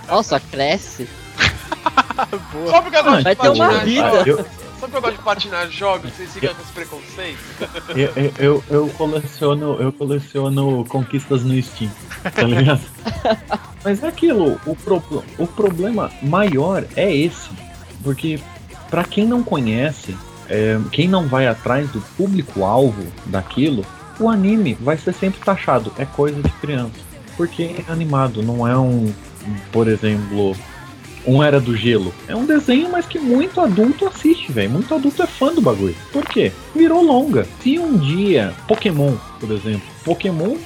[0.07, 1.07] Nossa, cresce.
[2.69, 4.23] Só porque eu gosto Vai de ter uma patinar vida.
[4.25, 4.43] Eu, Só
[4.81, 7.39] porque eu gosto de patinar jogos, vocês ficam com esse preconceito?
[7.95, 11.91] eu, eu, eu, eu coleciono, eu coleciono conquistas no Steam,
[12.33, 12.81] tá ligado?
[13.83, 15.01] Mas é aquilo, o, pro,
[15.37, 17.49] o problema maior é esse,
[18.03, 18.39] porque
[18.89, 20.17] pra quem não conhece,
[20.49, 23.85] é, quem não vai atrás do público-alvo daquilo,
[24.19, 27.09] o anime vai ser sempre taxado, é coisa de criança.
[27.37, 29.13] Porque é animado, não é um,
[29.71, 30.55] por exemplo,
[31.25, 32.13] um Era do Gelo.
[32.27, 34.71] É um desenho, mas que muito adulto assiste, velho.
[34.71, 35.95] Muito adulto é fã do bagulho.
[36.11, 36.51] Por quê?
[36.75, 37.47] Virou longa.
[37.61, 40.57] Se um dia, Pokémon, por exemplo, Pokémon,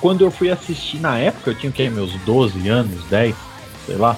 [0.00, 1.88] quando eu fui assistir na época, eu tinha o quê?
[1.88, 3.34] Meus 12 anos, 10,
[3.86, 4.16] sei lá.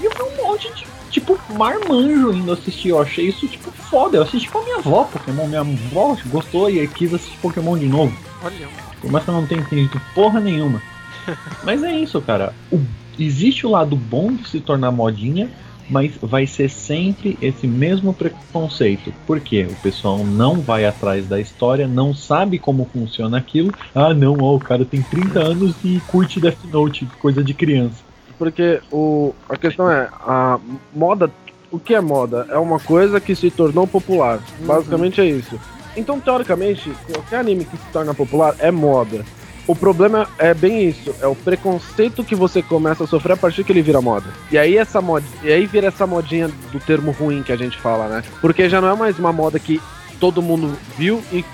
[0.00, 2.88] E eu vi um monte de, tipo, marmanjo indo assistir.
[2.88, 4.16] Eu achei isso, tipo, foda.
[4.16, 5.46] Eu assisti com a minha avó Pokémon.
[5.46, 8.16] Minha avó gostou e quis assistir Pokémon de novo.
[8.42, 8.68] Olha,
[9.00, 10.82] Por mais que eu não tenha entendido porra nenhuma.
[11.62, 12.52] Mas é isso, cara.
[12.72, 12.80] O-
[13.18, 15.48] existe o lado bom de se tornar modinha,
[15.90, 19.12] mas vai ser sempre esse mesmo preconceito.
[19.26, 19.66] Por quê?
[19.70, 23.70] O pessoal não vai atrás da história, não sabe como funciona aquilo.
[23.94, 27.96] Ah, não, ó, o cara tem 30 anos e curte Death Note, coisa de criança.
[28.42, 30.58] Porque o, a questão é, a
[30.92, 31.30] moda,
[31.70, 32.44] o que é moda?
[32.50, 34.40] É uma coisa que se tornou popular.
[34.66, 35.60] Basicamente é isso.
[35.96, 39.24] Então, teoricamente, qualquer anime que se torna popular é moda.
[39.64, 43.62] O problema é bem isso, é o preconceito que você começa a sofrer a partir
[43.62, 44.26] que ele vira moda.
[44.50, 47.78] E aí essa mod, e aí vira essa modinha do termo ruim que a gente
[47.78, 48.24] fala, né?
[48.40, 49.80] Porque já não é mais uma moda que
[50.18, 51.44] todo mundo viu e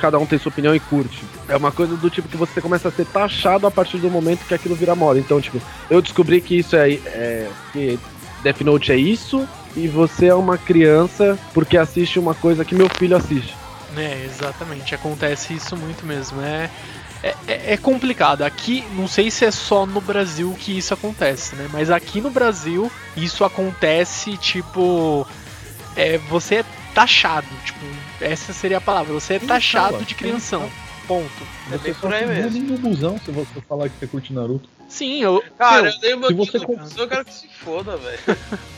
[0.00, 1.22] cada um tem sua opinião e curte.
[1.48, 4.46] É uma coisa do tipo que você começa a ser taxado a partir do momento
[4.46, 5.18] que aquilo vira moda.
[5.20, 7.98] Então, tipo, eu descobri que isso é, é que
[8.42, 9.46] Death Note é isso
[9.76, 13.54] e você é uma criança porque assiste uma coisa que meu filho assiste.
[13.96, 14.94] É, exatamente.
[14.94, 16.40] Acontece isso muito mesmo.
[16.40, 16.70] É,
[17.22, 18.42] é, é- é complicado.
[18.42, 21.68] Aqui, não sei se é só no Brasil que isso acontece, né?
[21.72, 25.26] Mas aqui no Brasil, isso acontece, tipo.
[25.96, 26.64] É, você é
[26.94, 27.46] taxado.
[27.64, 27.78] Tipo,
[28.20, 29.12] essa seria a palavra.
[29.12, 30.04] Você é taxado fala?
[30.04, 30.70] de crianção.
[31.06, 31.28] Ponto.
[31.72, 32.60] É Você bem por aí mesmo.
[32.68, 34.68] no busão se você falar que você curte Naruto.
[34.88, 35.42] Sim, eu.
[35.58, 38.18] Cara, eu lembro se que você com- eu quero que se foda, velho.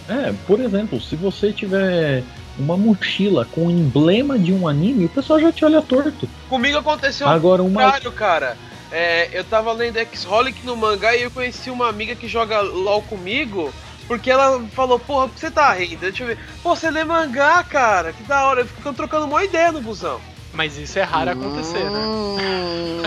[0.08, 2.22] É, por exemplo, se você tiver
[2.58, 6.28] uma mochila com o emblema de um anime, o pessoal já te olha torto.
[6.48, 8.56] Comigo aconteceu Agora o uma contrário, cara.
[8.90, 13.00] É, eu tava lendo X-Holic no mangá e eu conheci uma amiga que joga LOL
[13.02, 13.72] comigo.
[14.12, 15.96] Porque ela falou, porra, por que você tá rindo?
[15.96, 16.38] Deixa eu ver.
[16.62, 18.62] Pô, você lê mangá, cara, que da hora.
[18.66, 20.20] Ficam trocando uma ideia no busão.
[20.52, 21.98] mas isso é raro acontecer, né?
[21.98, 23.00] Hum,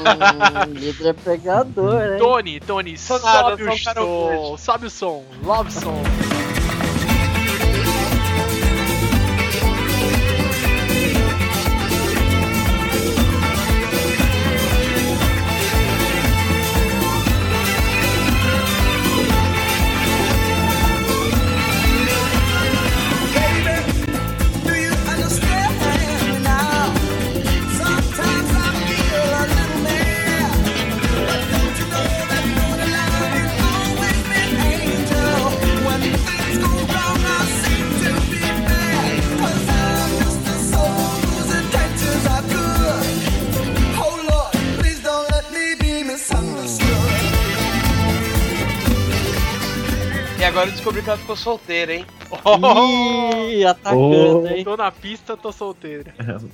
[0.74, 2.18] líder é pegador, hein?
[2.18, 6.02] Tony, Tony, sobe nada, o som, sobe o som, love som.
[50.56, 52.06] Agora eu descobri que ela ficou solteira, hein?
[53.52, 54.64] Ih, atacando, hein?
[54.64, 56.06] Tô na pista, tô solteiro.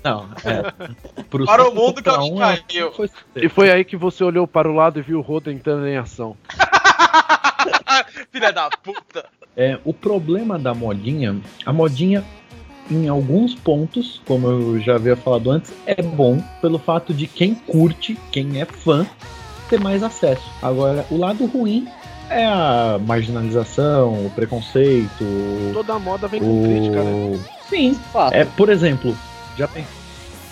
[0.04, 1.24] Não, é.
[1.30, 2.92] Pro Para o mundo que ela um, caiu.
[2.94, 5.88] foi- E foi aí que você olhou para o lado e viu o Rodo entrando
[5.88, 6.36] em ação.
[8.32, 9.26] Filha da puta.
[9.56, 12.24] É, o problema da modinha, a modinha,
[12.90, 17.54] em alguns pontos, como eu já havia falado antes, é bom pelo fato de quem
[17.54, 19.06] curte, quem é fã,
[19.70, 20.50] ter mais acesso.
[20.60, 21.88] Agora, o lado ruim
[22.32, 25.26] é a marginalização, o preconceito,
[25.74, 27.12] Toda moda vem com crítica, né?
[27.12, 27.40] o...
[27.70, 28.34] Sim, Fato.
[28.34, 29.16] é, por exemplo,
[29.58, 29.86] já tem.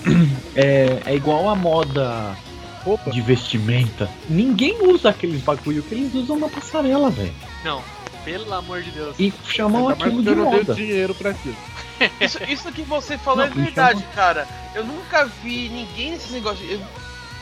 [0.56, 2.36] É, é igual a moda
[2.86, 4.10] Opa, de vestimenta.
[4.30, 7.34] Ninguém usa aqueles bagulho que eles usam na passarela, velho.
[7.64, 7.82] Não.
[8.26, 9.16] Pelo amor de Deus.
[9.20, 10.74] E chamam aquilo de eu não tenho moda.
[10.74, 11.56] dinheiro pra aquilo.
[12.20, 14.48] Isso, isso que você falou Não, é e verdade, chama- cara.
[14.76, 16.66] Eu nunca vi ninguém nesse negócio.
[16.66, 16.80] eu-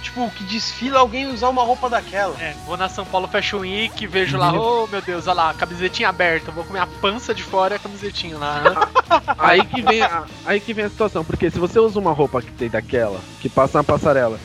[0.08, 2.36] tipo, que desfila alguém usar uma roupa daquela.
[2.42, 6.10] É, vou na São Paulo Fashion Week, vejo lá, oh meu Deus, olha lá, camisetinha
[6.10, 8.62] aberta, vou comer a pança de fora e a camisetinha lá.
[8.62, 8.76] né?
[9.38, 12.42] Aí que vem a, aí que vem a situação, porque se você usa uma roupa
[12.42, 14.38] que tem daquela, que passa na passarela,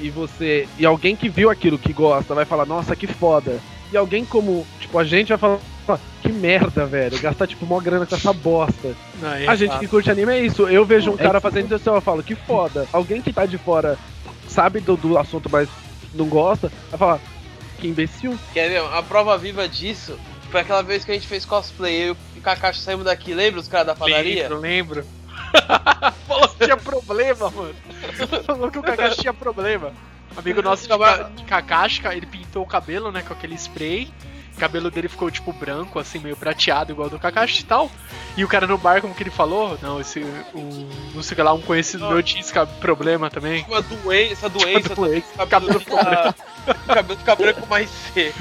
[0.00, 0.66] e você.
[0.78, 3.60] E alguém que viu aquilo que gosta vai falar, nossa, que foda.
[3.92, 7.16] E alguém como, tipo, a gente vai falar, "Pô, que merda, velho.
[7.20, 8.92] Gastar tipo mó grana com essa bosta.
[9.22, 9.80] Não, é A gente exato.
[9.80, 10.66] que curte anime é isso.
[10.66, 12.88] Eu vejo um É cara que- fazendo isso eu falo, que foda.
[12.92, 13.96] Alguém que tá de fora
[14.54, 15.68] sabe do, do assunto, mas
[16.14, 17.20] não gosta, vai falar,
[17.80, 18.38] que imbecil.
[18.52, 18.78] Quer ver?
[18.84, 20.16] A prova viva disso
[20.50, 22.10] foi aquela vez que a gente fez cosplay.
[22.10, 23.34] Eu e o Kakashi saímos daqui.
[23.34, 24.42] Lembra os caras da padaria?
[24.48, 25.04] Lembro, lembro.
[26.28, 27.74] Falou que tinha problema, mano.
[28.44, 29.92] Falou que o Kakashi tinha problema.
[30.36, 34.08] Amigo nosso de, Ka- de Kakashi, ele pintou o cabelo, né, com aquele spray.
[34.56, 37.90] O cabelo dele ficou tipo branco, assim, meio prateado, igual do Kakashi e tal.
[38.36, 39.76] E o cara no bar, como que ele falou?
[39.82, 40.20] Não, esse.
[40.54, 43.64] Um, não sei o que lá, um conhecido meu tinha esse problema também.
[43.68, 44.94] Uma doença, essa doença.
[44.94, 46.34] doença, o cabelo fica,
[46.68, 48.38] o cabelo fica branco mais seco.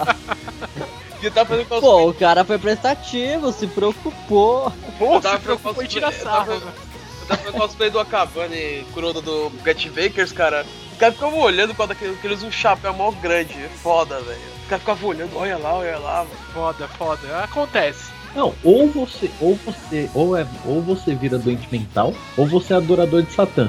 [1.22, 1.80] e tava fazendo cosplay.
[1.92, 4.72] Pô, o cara foi prestativo, se preocupou.
[4.98, 6.72] Pô, se preocupou fazendo em tirar cosplay- eu tava sarro, fazendo-
[7.20, 10.64] Eu tava fazendo cosplay do Akabane Kuroda do Get Bakers, cara.
[10.92, 13.52] Os caras ficavam olhando quando aquele, que eles usam um chapéu mó grande.
[13.62, 14.59] É foda, velho.
[14.70, 16.30] Os caras ficavam olhando, olha lá, olha lá, mano.
[16.54, 17.38] Foda, foda.
[17.42, 18.12] Acontece.
[18.36, 22.76] Não, ou você, ou você, ou é, ou você vira doente mental, ou você é
[22.76, 23.68] adorador de Satã.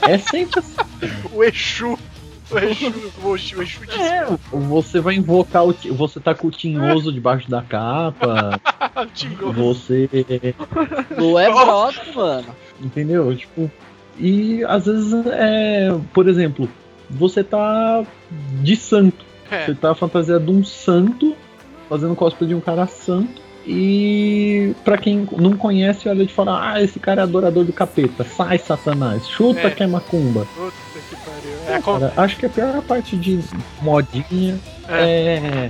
[0.00, 0.76] É sempre assim.
[1.30, 1.98] O Exu.
[2.50, 5.74] O Exu, o Exu, o Exu de É, você vai invocar o.
[5.74, 8.58] Você tá com o tinhoso debaixo da capa.
[9.12, 9.52] Tinhoso.
[9.52, 10.08] Você.
[11.16, 12.56] Tu é brother, mano.
[12.80, 13.36] Entendeu?
[13.36, 13.70] Tipo.
[14.18, 15.90] E às vezes é.
[16.14, 16.66] Por exemplo,
[17.10, 18.02] você tá
[18.62, 19.29] de santo.
[19.50, 19.66] É.
[19.66, 21.36] Você tá fantasiado de um santo,
[21.88, 23.40] fazendo cosplay de um cara santo.
[23.66, 28.24] E pra quem não conhece, olha de fora, ah, esse cara é adorador do capeta.
[28.24, 29.28] Sai, Satanás.
[29.28, 29.70] Chuta É.
[29.70, 30.46] que é macumba.
[30.56, 30.72] Puta
[31.08, 31.76] que pariu.
[31.76, 33.38] É, com- Cara, acho que a pior parte de
[33.82, 35.68] modinha é.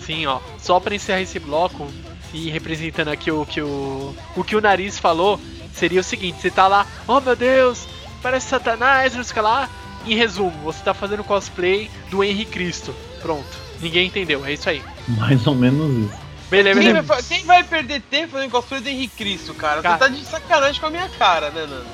[0.00, 0.40] Sim, ó.
[0.58, 1.86] Só pra encerrar esse bloco
[2.34, 5.38] e representando aqui o que o, o que o nariz falou,
[5.72, 7.86] seria o seguinte: você tá lá, oh meu Deus,
[8.22, 9.68] parece Satanás, não sei o que lá.
[10.06, 12.94] Em resumo, você tá fazendo cosplay do Henrique Cristo.
[13.20, 13.58] Pronto.
[13.80, 14.82] Ninguém entendeu, é isso aí.
[15.08, 16.30] Mais ou menos isso.
[16.50, 17.06] Beleza, Quem beleza.
[17.06, 19.80] vai, quem vai perder tempo fazendo cosplay do Henrique Cristo, cara?
[19.80, 19.94] Cara.
[19.96, 21.86] Você tá de sacanagem com a minha cara, né, Nando?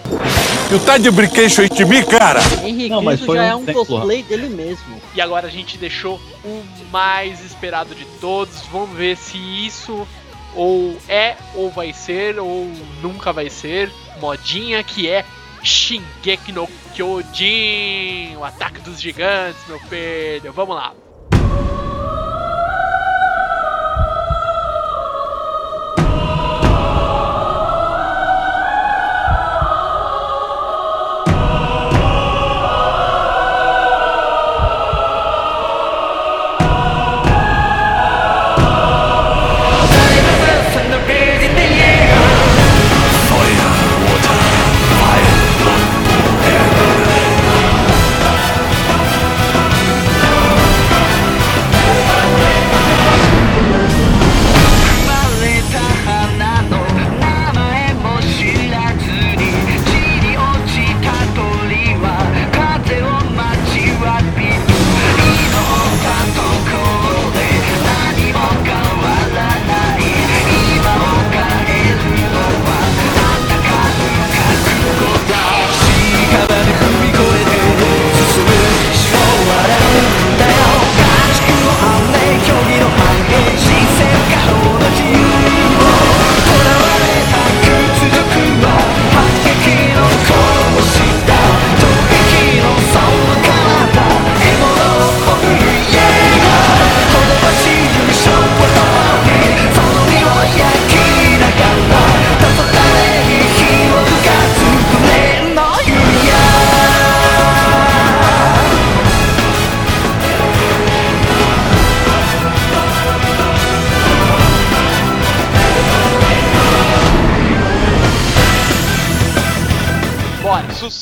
[0.71, 2.41] Tu tá de brinquedo aí de mim, cara?
[2.65, 5.01] Henrique Não, mas Cristo foi já um é um cosplay dele mesmo.
[5.15, 8.63] E agora a gente deixou o mais esperado de todos.
[8.73, 10.09] Vamos ver se isso
[10.55, 15.25] ou é ou vai ser ou nunca vai ser modinha que é
[15.67, 20.53] Shingeki no Kyojin, o ataque dos gigantes, meu filho.
[20.53, 20.95] Vamos lá.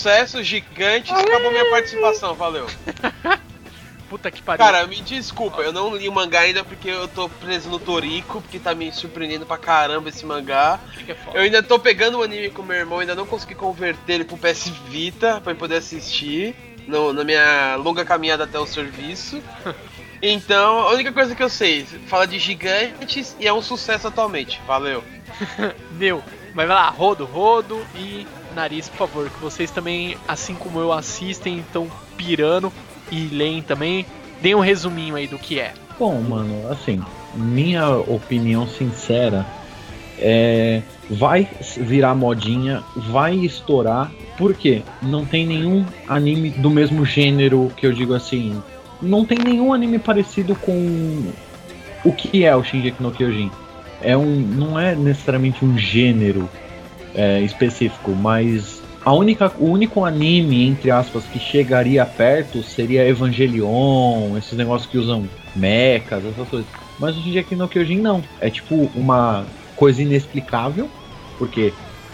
[0.05, 2.67] Sucesso gigante, acabou minha participação, valeu.
[4.11, 4.63] Puta que pariu.
[4.63, 8.43] Cara, me desculpa, eu não li o mangá ainda porque eu tô preso no Toriko,
[8.43, 10.79] porque tá me surpreendendo pra caramba esse mangá.
[11.09, 11.17] é.
[11.33, 14.37] Eu ainda tô pegando o anime com meu irmão, ainda não consegui converter ele pro
[14.37, 16.55] PS Vita pra eu poder assistir
[16.87, 19.43] no- na minha longa caminhada até o serviço.
[20.27, 24.59] Então, a única coisa que eu sei, fala de gigantes e é um sucesso atualmente.
[24.67, 25.05] Valeu.
[25.93, 26.23] Meu,
[26.55, 30.93] mas vai lá, rodo, rodo e nariz, por favor, que vocês também, assim como eu,
[30.93, 32.73] assistem, estão pirando
[33.11, 34.07] e leem também.
[34.41, 35.75] Dê um resuminho aí do que é.
[35.99, 37.03] Bom, mano, assim,
[37.35, 39.47] minha opinião sincera
[40.19, 40.83] é.
[41.11, 41.47] Vai
[41.77, 48.15] virar modinha, vai estourar, porque não tem nenhum anime do mesmo gênero que eu digo
[48.15, 48.63] assim.
[49.03, 51.31] Não tem nenhum anime parecido com
[52.03, 53.51] o que é o Shingeki no Kyojin.
[54.01, 56.49] É um, não é necessariamente um gênero
[57.15, 64.37] é, específico, mas a única, o único anime, entre aspas, que chegaria perto seria Evangelion,
[64.39, 66.67] esses negócios que usam mechas, essas coisas.
[66.99, 68.23] Mas o Shingeki no Kyojin não.
[68.41, 69.45] É tipo uma
[69.77, 70.89] coisa inexplicável,
[71.39, 71.73] porque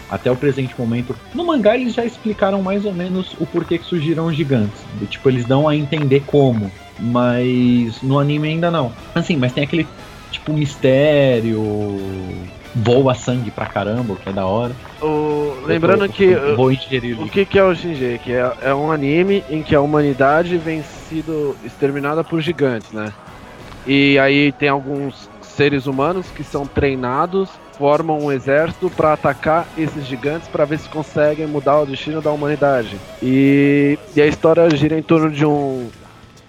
[0.09, 3.85] até o presente momento, no mangá eles já explicaram mais ou menos o porquê que
[3.85, 4.81] surgiram os gigantes.
[5.09, 8.91] Tipo, eles dão a entender como, mas no anime ainda não.
[9.15, 9.87] Assim, mas tem aquele
[10.29, 11.63] tipo mistério,
[12.75, 14.75] voa sangue pra caramba, o que é da hora.
[15.01, 18.33] O- lembrando que eu vou ingerir o que, que é o Shingeki?
[18.33, 23.11] É, é um anime em que a humanidade vem sido exterminada por gigantes, né?
[23.85, 30.05] E aí tem alguns seres humanos que são treinados, formam um exército para atacar esses
[30.05, 32.97] gigantes para ver se conseguem mudar o destino da humanidade.
[33.21, 35.89] E, e a história gira em torno de um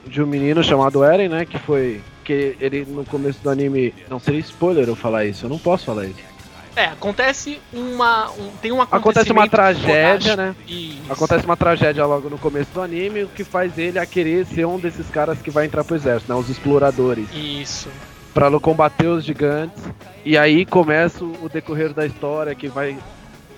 [0.04, 1.46] de um menino chamado Eren, né?
[1.46, 5.50] Que foi que ele no começo do anime não seria spoiler eu falar isso, eu
[5.50, 6.32] não posso falar isso.
[6.74, 8.30] É, acontece uma.
[8.30, 10.54] um- tem um Acontece uma tragédia, fodástico né?
[10.66, 14.46] e- Acontece uma tragédia logo no começo do anime, o que faz ele a querer
[14.46, 16.38] ser um desses caras que vai entrar pro exército, né?
[16.38, 17.28] Os exploradores.
[17.34, 17.90] Isso.
[18.32, 19.82] Pra combater os gigantes.
[20.24, 22.96] E aí começa o decorrer da história que vai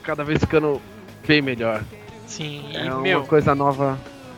[0.03, 0.83] cada vez ficando
[1.25, 1.83] bem melhor.
[2.27, 3.23] Sim, e, É uma meu.
[3.23, 3.97] coisa nova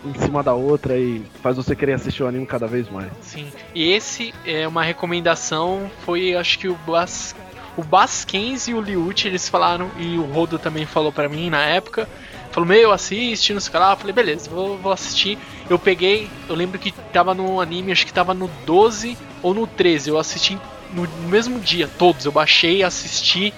[0.09, 3.11] em cima da outra e faz você querer assistir o anime cada vez mais.
[3.21, 3.51] Sim.
[3.75, 5.91] E esse é uma recomendação.
[6.05, 7.35] Foi, acho que o Bas.
[7.77, 11.63] O Baskens e o Liucci, eles falaram, e o Rodo também falou pra mim na
[11.63, 12.09] época.
[12.51, 13.93] Falou, meu, assiste, não sei o que lá.
[13.93, 15.37] Eu falei, beleza, vou, vou assistir.
[15.69, 19.67] Eu peguei, eu lembro que tava no anime, acho que tava no 12 ou no
[19.67, 20.09] 13.
[20.09, 20.59] Eu assisti
[20.95, 22.25] no mesmo dia, todos.
[22.25, 23.53] Eu baixei, assisti.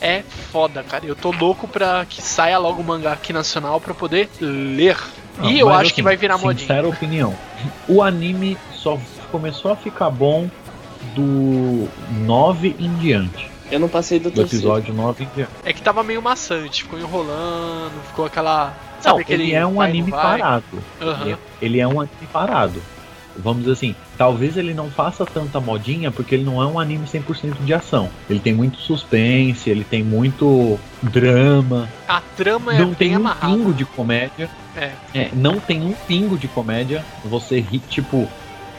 [0.00, 0.22] É
[0.52, 1.04] foda, cara.
[1.04, 4.96] Eu tô louco pra que saia logo o mangá aqui nacional pra poder ler.
[5.40, 6.60] Não, e eu acho assim, que vai virar modinha.
[6.60, 7.34] Sincera opinião.
[7.88, 8.98] O anime só
[9.30, 10.48] começou a ficar bom
[11.14, 11.88] do
[12.24, 13.50] 9 em diante.
[13.70, 15.52] Eu não passei do Do episódio 9 em diante.
[15.64, 18.74] É que tava meio maçante, ficou enrolando, ficou aquela.
[19.00, 20.64] Sabe Não, aquele ele é um vai, anime parado.
[21.00, 21.22] Aham.
[21.22, 22.82] Ele, é, ele é um anime parado.
[23.36, 27.06] Vamos dizer assim, talvez ele não faça tanta modinha porque ele não é um anime
[27.06, 28.10] 100% de ação.
[28.28, 33.16] Ele tem muito suspense, ele tem muito drama, A trama é não bem tem um
[33.16, 33.54] amarrada.
[33.56, 34.50] pingo de comédia.
[34.76, 34.92] É.
[35.14, 37.04] É, não tem um pingo de comédia.
[37.24, 38.28] Você ri, tipo,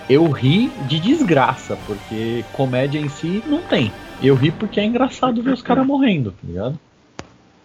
[0.09, 3.91] eu ri de desgraça, porque comédia em si não tem.
[4.21, 6.79] Eu ri porque é engraçado ver os caras morrendo, tá ligado?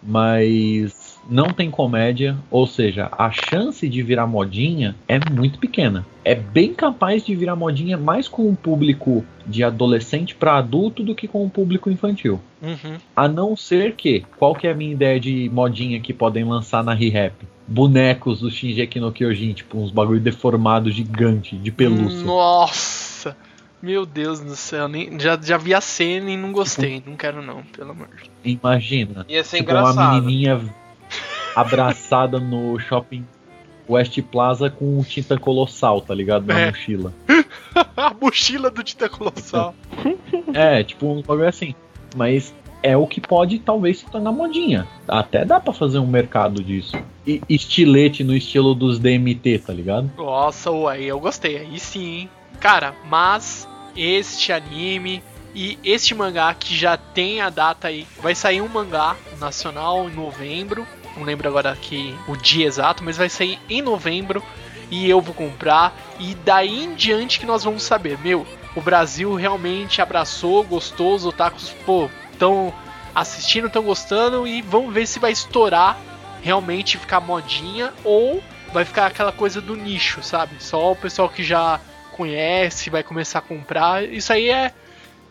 [0.01, 6.05] Mas não tem comédia, ou seja, a chance de virar modinha é muito pequena.
[6.23, 11.15] É bem capaz de virar modinha mais com o público de adolescente para adulto do
[11.15, 12.39] que com o público infantil.
[12.61, 12.97] Uhum.
[13.15, 16.83] A não ser que, qual que é a minha ideia de modinha que podem lançar
[16.83, 17.33] na ReHap?
[17.67, 22.23] Bonecos do Shingeki no Kyojin, tipo uns bagulho deformado gigante, de pelúcia.
[22.23, 23.35] Nossa!
[23.81, 27.03] Meu Deus do céu, nem, já, já vi a cena e não gostei.
[27.05, 28.59] Não quero não, pelo amor de Deus.
[28.63, 29.25] Imagina.
[29.29, 30.23] Ia ser tipo uma engraçado.
[30.23, 30.61] menininha
[31.61, 33.25] abraçada no shopping
[33.89, 36.45] West Plaza com tinta colossal, tá ligado?
[36.45, 36.65] Na É.
[36.67, 37.13] mochila.
[37.95, 39.73] a mochila do Tita Colossal.
[40.53, 41.73] É, tipo um bagulho assim.
[42.15, 42.53] Mas
[42.83, 44.87] é o que pode talvez se tornar modinha.
[45.07, 46.97] Até dá pra fazer um mercado disso.
[47.25, 50.11] E estilete no estilo dos DMT, tá ligado?
[50.17, 51.57] Nossa, ué, eu gostei.
[51.57, 52.29] Aí sim, hein?
[52.59, 55.23] Cara, mas este anime
[55.55, 58.05] e este mangá que já tem a data aí.
[58.21, 60.85] Vai sair um mangá nacional em novembro.
[61.17, 64.43] Não lembro agora aqui o dia exato, mas vai sair em novembro.
[64.89, 65.93] E eu vou comprar.
[66.19, 68.17] E daí em diante que nós vamos saber.
[68.19, 68.45] Meu,
[68.75, 71.15] o Brasil realmente abraçou, gostou.
[71.15, 72.73] Os otakus, pô, estão
[73.13, 74.47] assistindo, estão gostando.
[74.47, 75.97] E vamos ver se vai estourar
[76.41, 78.41] realmente ficar modinha ou
[78.71, 80.55] vai ficar aquela coisa do nicho, sabe?
[80.59, 81.79] Só o pessoal que já
[82.11, 84.03] conhece vai começar a comprar.
[84.03, 84.73] Isso aí é.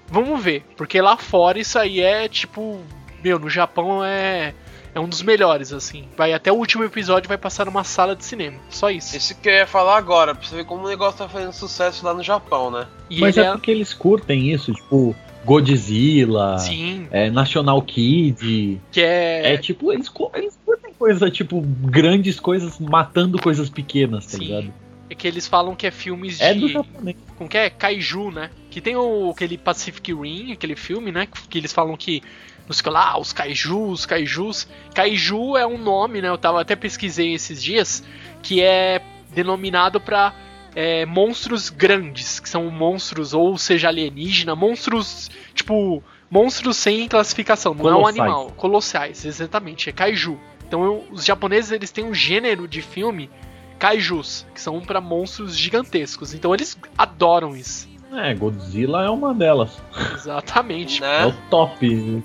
[0.09, 0.65] Vamos ver.
[0.77, 2.81] Porque lá fora isso aí é tipo.
[3.23, 4.55] Meu, no Japão é.
[4.97, 6.05] É um dos melhores, assim.
[6.17, 8.57] Vai até o último episódio vai passar numa sala de cinema.
[8.71, 9.15] Só isso.
[9.15, 12.03] Isso que eu ia falar agora, pra você ver como o negócio tá fazendo sucesso
[12.03, 12.87] lá no Japão, né?
[13.11, 17.09] E Mas ele é porque eles curtem isso, tipo, Godzilla, Sim.
[17.11, 18.81] é, National Kid.
[18.91, 19.53] Que é.
[19.53, 24.45] É tipo, eles, eles curtem coisa, tipo, grandes coisas matando coisas pequenas, tá Sim.
[24.45, 24.73] ligado?
[25.09, 26.45] é que eles falam que é filmes de.
[26.45, 27.17] É do japonês.
[27.37, 27.71] Como que é?
[27.71, 28.51] Kaiju, né?
[28.71, 31.29] Que tem o, aquele Pacific Rim, aquele filme, né?
[31.49, 32.23] Que eles falam que.
[32.67, 34.67] Não sei o que lá, os kaijus, kaijus.
[34.95, 36.29] Kaiju é um nome, né?
[36.29, 38.03] Eu tava até pesquisei esses dias,
[38.43, 39.01] que é
[39.33, 40.35] denominado pra
[40.75, 47.89] é, monstros grandes, que são monstros, ou seja, alienígena, monstros, tipo, monstros sem classificação, não
[47.89, 48.19] é um Colossais.
[48.19, 48.51] animal.
[48.57, 50.39] Colossais, exatamente, é kaiju.
[50.69, 53.31] Então eu- os japoneses eles têm um gênero de filme
[53.79, 56.35] kaijus, que são pra monstros gigantescos.
[56.35, 57.89] Então eles adoram isso.
[58.13, 59.81] É, Godzilla é uma delas.
[60.15, 61.03] Exatamente.
[61.03, 61.37] É o Né?
[61.51, 62.23] top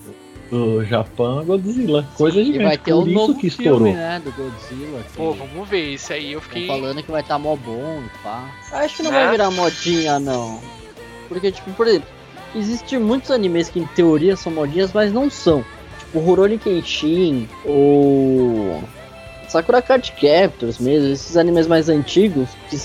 [0.52, 2.06] do Japão, é Godzilla.
[2.16, 2.64] Coisa E gigante.
[2.66, 3.78] vai ter Por um isso novo que estourou.
[3.80, 5.00] filme, né, do Godzilla.
[5.04, 6.68] que Pô, vamos ver, esse aí eu tão fiquei.
[6.68, 8.50] falando que vai estar mó bom e pá.
[8.74, 10.60] Acho que não vai virar modinha, não.
[11.30, 12.08] Porque, tipo, por exemplo,
[12.54, 15.64] existem muitos animes que em teoria são modinhas, mas não são.
[16.00, 18.84] Tipo, Rurouni Kenshin, ou...
[19.48, 22.78] Sakura Card Captors mesmo, esses animes mais antigos, que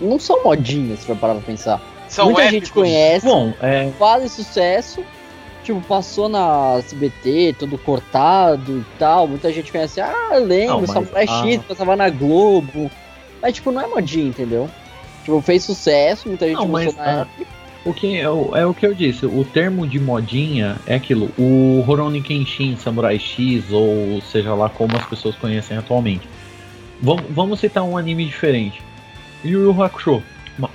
[0.00, 1.80] não são modinhas, se for parar pra pensar.
[2.08, 2.58] São Muita épicos.
[2.60, 5.02] gente conhece, Bom, é, fazem sucesso.
[5.62, 9.28] Tipo, passou na SBT, todo cortado e tal.
[9.28, 12.90] Muita gente conhece, ah, eu lembro, Não, mas Samurai a- X, passava na Globo.
[13.40, 14.68] Mas, tipo, não é modinha, entendeu?
[15.24, 17.46] Tipo, fez sucesso, muita gente Não, mas, na ah, época.
[17.84, 19.24] o que é o, é o que eu disse.
[19.24, 21.30] O termo de modinha é aquilo.
[21.38, 26.28] O Rurouni Kenshin, Samurai X, ou seja lá como as pessoas conhecem atualmente.
[27.00, 28.82] Vamos, vamos citar um anime diferente.
[29.44, 30.22] Yu Yu Hakusho.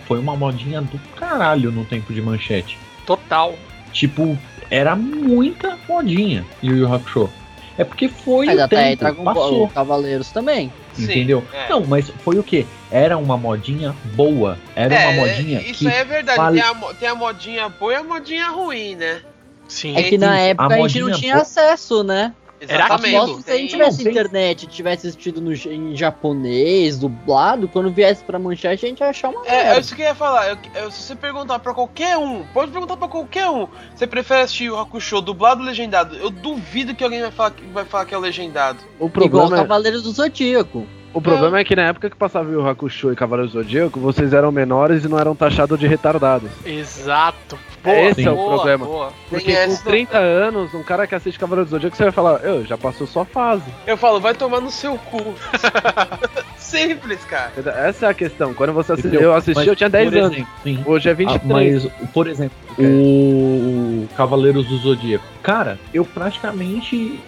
[0.07, 2.77] Foi uma modinha do caralho no tempo de manchete.
[3.05, 3.53] Total.
[3.93, 4.37] Tipo,
[4.69, 7.29] era muita modinha Yu Yu Hakusho.
[7.77, 9.57] É porque foi Mas o até aí tempo, Dragon passou.
[9.59, 10.73] Ball, Cavaleiros também.
[10.93, 11.43] Sim, Entendeu?
[11.53, 11.69] é.
[11.69, 12.65] Não, mas foi o que?
[12.89, 14.57] Era uma modinha boa.
[14.75, 16.37] Era É, uma modinha isso que é verdade.
[16.37, 19.21] vale- Tem, a, tem a modinha boa e a modinha ruim, né?
[19.67, 19.95] Sim.
[19.95, 22.33] É que na Isso, época a a, gente não tinha boa- acesso, né?
[22.59, 23.15] Era Exatamente.
[23.15, 23.37] aquilo.
[23.37, 28.23] Que se a gente tivesse internet e tivesse assistido no, em japonês, dublado, quando viesse
[28.23, 30.49] pra manchete a gente ia achar uma É, é isso que eu ia falar.
[30.49, 34.41] Eu- eu- se você perguntar pra qualquer um, pode perguntar pra qualquer um, você prefere
[34.41, 36.15] assistir o Hakusho dublado ou legendado?
[36.15, 38.79] Eu duvido que alguém vai falar que, vai falar que é o legendado.
[38.99, 40.87] O Igual problema, é, Cavaleiros do Zodíaco.
[41.17, 44.33] O problema é que na época que passava o Hakusho e Cavaleiros do Zodíaco, vocês
[44.33, 46.49] eram menores e não eram taxados de retardados.
[46.65, 47.57] Exato.
[47.85, 48.85] Esse é o boa, problema.
[48.85, 49.13] boa.
[49.29, 52.11] Porque Tem com essa- 30 anos, um cara que assiste Cavaleiros do Zodíaco, você vai
[52.11, 53.63] falar, eu já passou sua fase.
[53.85, 55.33] Eu falo, vai tomar no seu cu.
[56.57, 57.51] Simples, cara.
[57.87, 58.53] Essa é a questão.
[58.53, 59.29] Quando você assisti, Entendeu?
[59.29, 60.31] eu assisti, Mas, eu tinha 10 por anos.
[60.33, 60.83] exemplo, sim.
[60.85, 61.83] Hoje é Ah, 23.
[61.83, 65.23] mas, por exemplo, o Cavaleiros do Zodíaco.
[65.41, 67.19] Cara, eu praticamente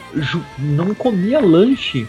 [0.57, 2.05] não comia lanche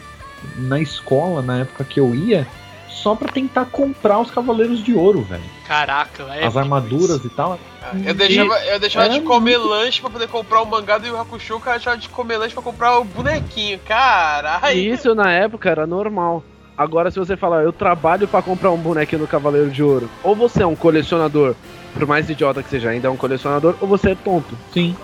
[0.57, 2.47] na escola na época que eu ia
[2.89, 5.43] só pra tentar comprar os Cavaleiros de Ouro, velho.
[5.67, 6.45] Caraca, é.
[6.45, 7.59] As armaduras e tal.
[8.05, 11.57] Eu deixava, eu deixava de comer lanche pra poder comprar o mangá do Yu Hakusho,
[11.57, 13.79] o cara deixava de comer lanche pra comprar o bonequinho.
[13.87, 14.77] Caralho.
[14.77, 16.45] E isso na época era normal.
[16.77, 20.35] Agora, se você falar, eu trabalho pra comprar um bonequinho do Cavaleiro de Ouro, ou
[20.35, 21.55] você é um colecionador,
[21.95, 24.57] por mais idiota que seja, ainda é um colecionador, ou você é tonto.
[24.73, 24.97] Sim.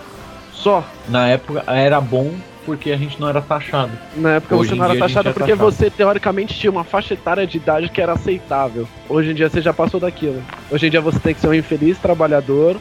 [0.51, 0.83] Só.
[1.07, 2.33] Na época era bom
[2.67, 3.97] porque a gente não era taxado.
[4.13, 5.71] Na época Hoje você não era taxado é porque taxado.
[5.71, 8.85] você teoricamente tinha uma faixa etária de idade que era aceitável.
[9.07, 10.43] Hoje em dia você já passou daquilo.
[10.69, 12.75] Hoje em dia você tem que ser um infeliz trabalhador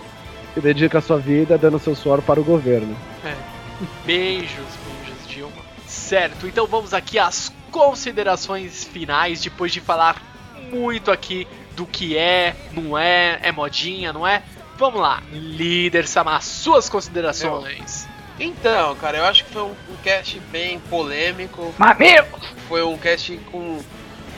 [0.52, 2.96] que dedica a sua vida dando seu suor para o governo.
[4.04, 5.62] Beijos, beijos, Dilma.
[5.86, 10.20] Certo, então vamos aqui às considerações finais, depois de falar
[10.72, 14.42] muito aqui do que é, não é, é modinha, não é?
[14.76, 18.08] Vamos lá, líder Samar, suas considerações.
[18.38, 21.74] Então, cara, eu acho que foi um, um cast bem polêmico.
[21.78, 22.26] Mamilo!
[22.68, 23.80] Foi um cast com,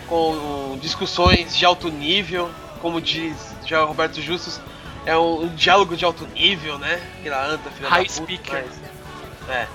[0.06, 4.60] com discussões de alto nível, como diz já Roberto Justus,
[5.04, 7.00] é um, um diálogo de alto nível, né?
[7.20, 8.64] Aquela anta, filha High da puta, speaker.
[8.66, 9.66] mas- É,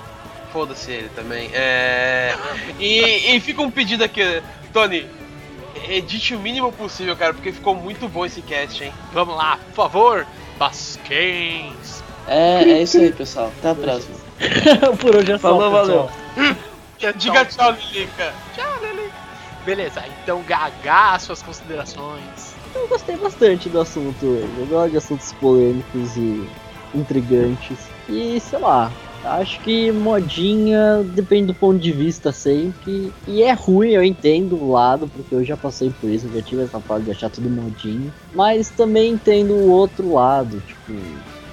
[0.51, 1.49] foda-se ele também.
[1.53, 2.36] É,
[2.80, 4.21] e, e fica um pedido aqui,
[4.71, 5.07] Tony,
[5.89, 8.93] edite o mínimo possível, cara, porque ficou muito bom esse cast, hein?
[9.12, 10.28] Vamos lá, por favor,
[10.58, 12.04] Basquens.
[12.28, 13.51] É, é isso aí, pessoal.
[13.59, 14.16] Até a próxima.
[15.00, 16.09] Por hoje é só, Falou, valeu.
[17.16, 18.33] Diga tchau, Lilica.
[18.55, 19.12] Tchau, Lili.
[19.66, 22.54] Beleza, então Gagá, suas considerações.
[22.75, 24.25] Eu gostei bastante do assunto.
[24.25, 26.47] Eu gosto de assuntos polêmicos e
[26.93, 27.78] intrigantes.
[28.09, 28.91] E sei lá,
[29.24, 33.13] acho que modinha depende do ponto de vista sempre.
[33.28, 36.41] E é ruim, eu entendo o lado, porque eu já passei por isso, eu já
[36.41, 38.13] tive essa fase de achar tudo modinho.
[38.33, 40.93] Mas também entendo o outro lado, tipo,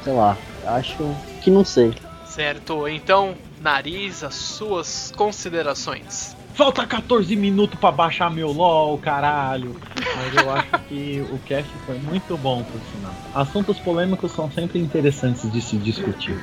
[0.03, 0.37] sei lá,
[0.67, 1.93] acho que não sei.
[2.27, 6.37] Certo, então, Nariz, as suas considerações.
[6.55, 9.77] Falta 14 minutos pra baixar meu LOL, caralho.
[10.17, 13.15] Mas eu acho que o cast foi muito bom, por sinal.
[13.35, 16.39] Assuntos polêmicos são sempre interessantes de se discutir.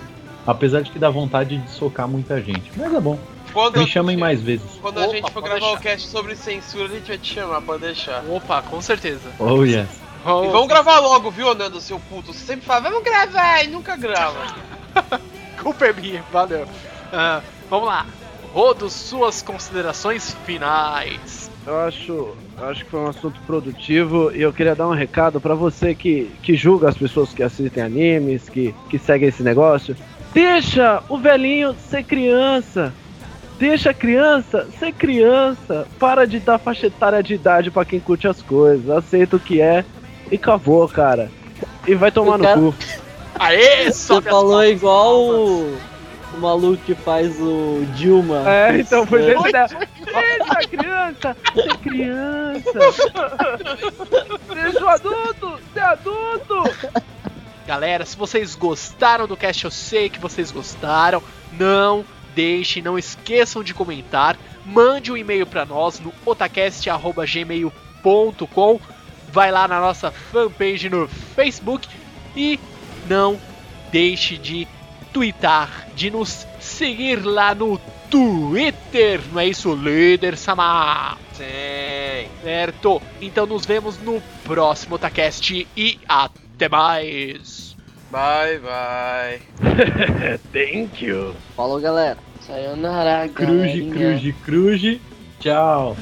[0.45, 2.71] Apesar de que dá vontade de socar muita gente.
[2.75, 3.19] Mas é bom.
[3.53, 4.67] Quando, Me chamem mais vezes.
[4.81, 5.77] quando a Opa, gente for gravar deixar.
[5.77, 8.23] o cast sobre censura, a gente vai te chamar, pode deixar.
[8.29, 9.29] Opa, com certeza.
[9.39, 9.87] Oh, yes.
[10.23, 12.33] E vamos gravar logo, viu, Nando, seu puto?
[12.33, 14.55] Você sempre fala, vamos gravar, e nunca grava.
[15.61, 16.67] Culpa é minha, valeu.
[17.11, 18.05] Ah, vamos lá.
[18.53, 21.49] Rodo, suas considerações finais.
[21.65, 22.11] Eu acho,
[22.57, 25.93] eu acho que foi um assunto produtivo e eu queria dar um recado pra você
[25.93, 29.95] que, que julga as pessoas que assistem animes, que, que seguem esse negócio.
[30.33, 32.93] Deixa o velhinho ser criança.
[33.59, 35.87] Deixa a criança ser criança.
[35.99, 38.89] Para de dar faixa etária de idade pra quem curte as coisas.
[38.89, 39.83] Aceita o que é
[40.31, 41.31] e acabou, cara.
[41.87, 42.75] E vai tomar O no cara- cu.
[43.39, 45.77] Aê, Você falou igual o,
[46.33, 48.43] o maluco que faz o Dilma.
[48.49, 49.35] É, então foi É.
[49.35, 49.67] desse da...
[49.67, 52.79] Deixa a criança ser criança.
[54.53, 56.63] Deixa o adulto ser adulto.
[57.67, 61.21] Galera, se vocês gostaram do cast, eu sei que vocês gostaram.
[61.59, 64.35] Não deixem, não esqueçam de comentar.
[64.65, 68.79] Mande um e-mail para nós no otacast.gmail.com.
[69.37, 71.87] Vai lá na nossa fanpage no Facebook
[72.35, 72.59] e
[73.07, 73.39] não
[73.91, 74.67] deixe de
[75.13, 79.21] twittar, de nos seguir lá no Twitter.
[79.31, 81.19] Não é isso, líder Samar?
[81.33, 81.45] Sim.
[82.41, 82.99] Certo?
[83.21, 87.75] Então nos vemos no próximo Otacast e até mais.
[88.09, 90.39] Bye, bye.
[90.51, 91.35] Thank you.
[91.55, 92.17] Falou, galera.
[92.41, 95.01] Sayonara, Cruze, cruze, cruze.
[95.39, 95.95] Tchau.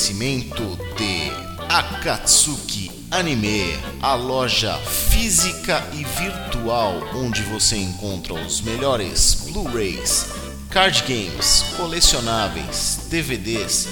[0.00, 1.30] Oferecimento de
[1.68, 10.28] Akatsuki Anime, a loja física e virtual onde você encontra os melhores Blu-rays,
[10.70, 13.88] card games, colecionáveis, DVDs,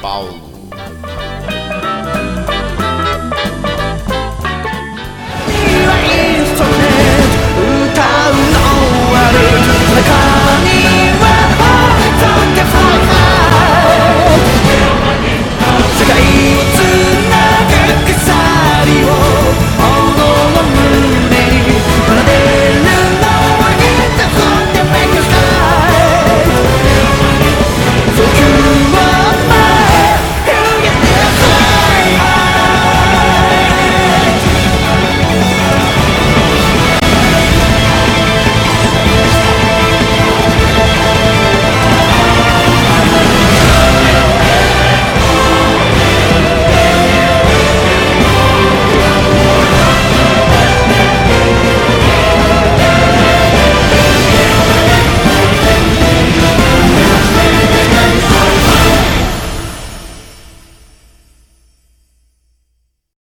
[0.00, 0.52] Paulo.
[7.94, 8.41] cantar.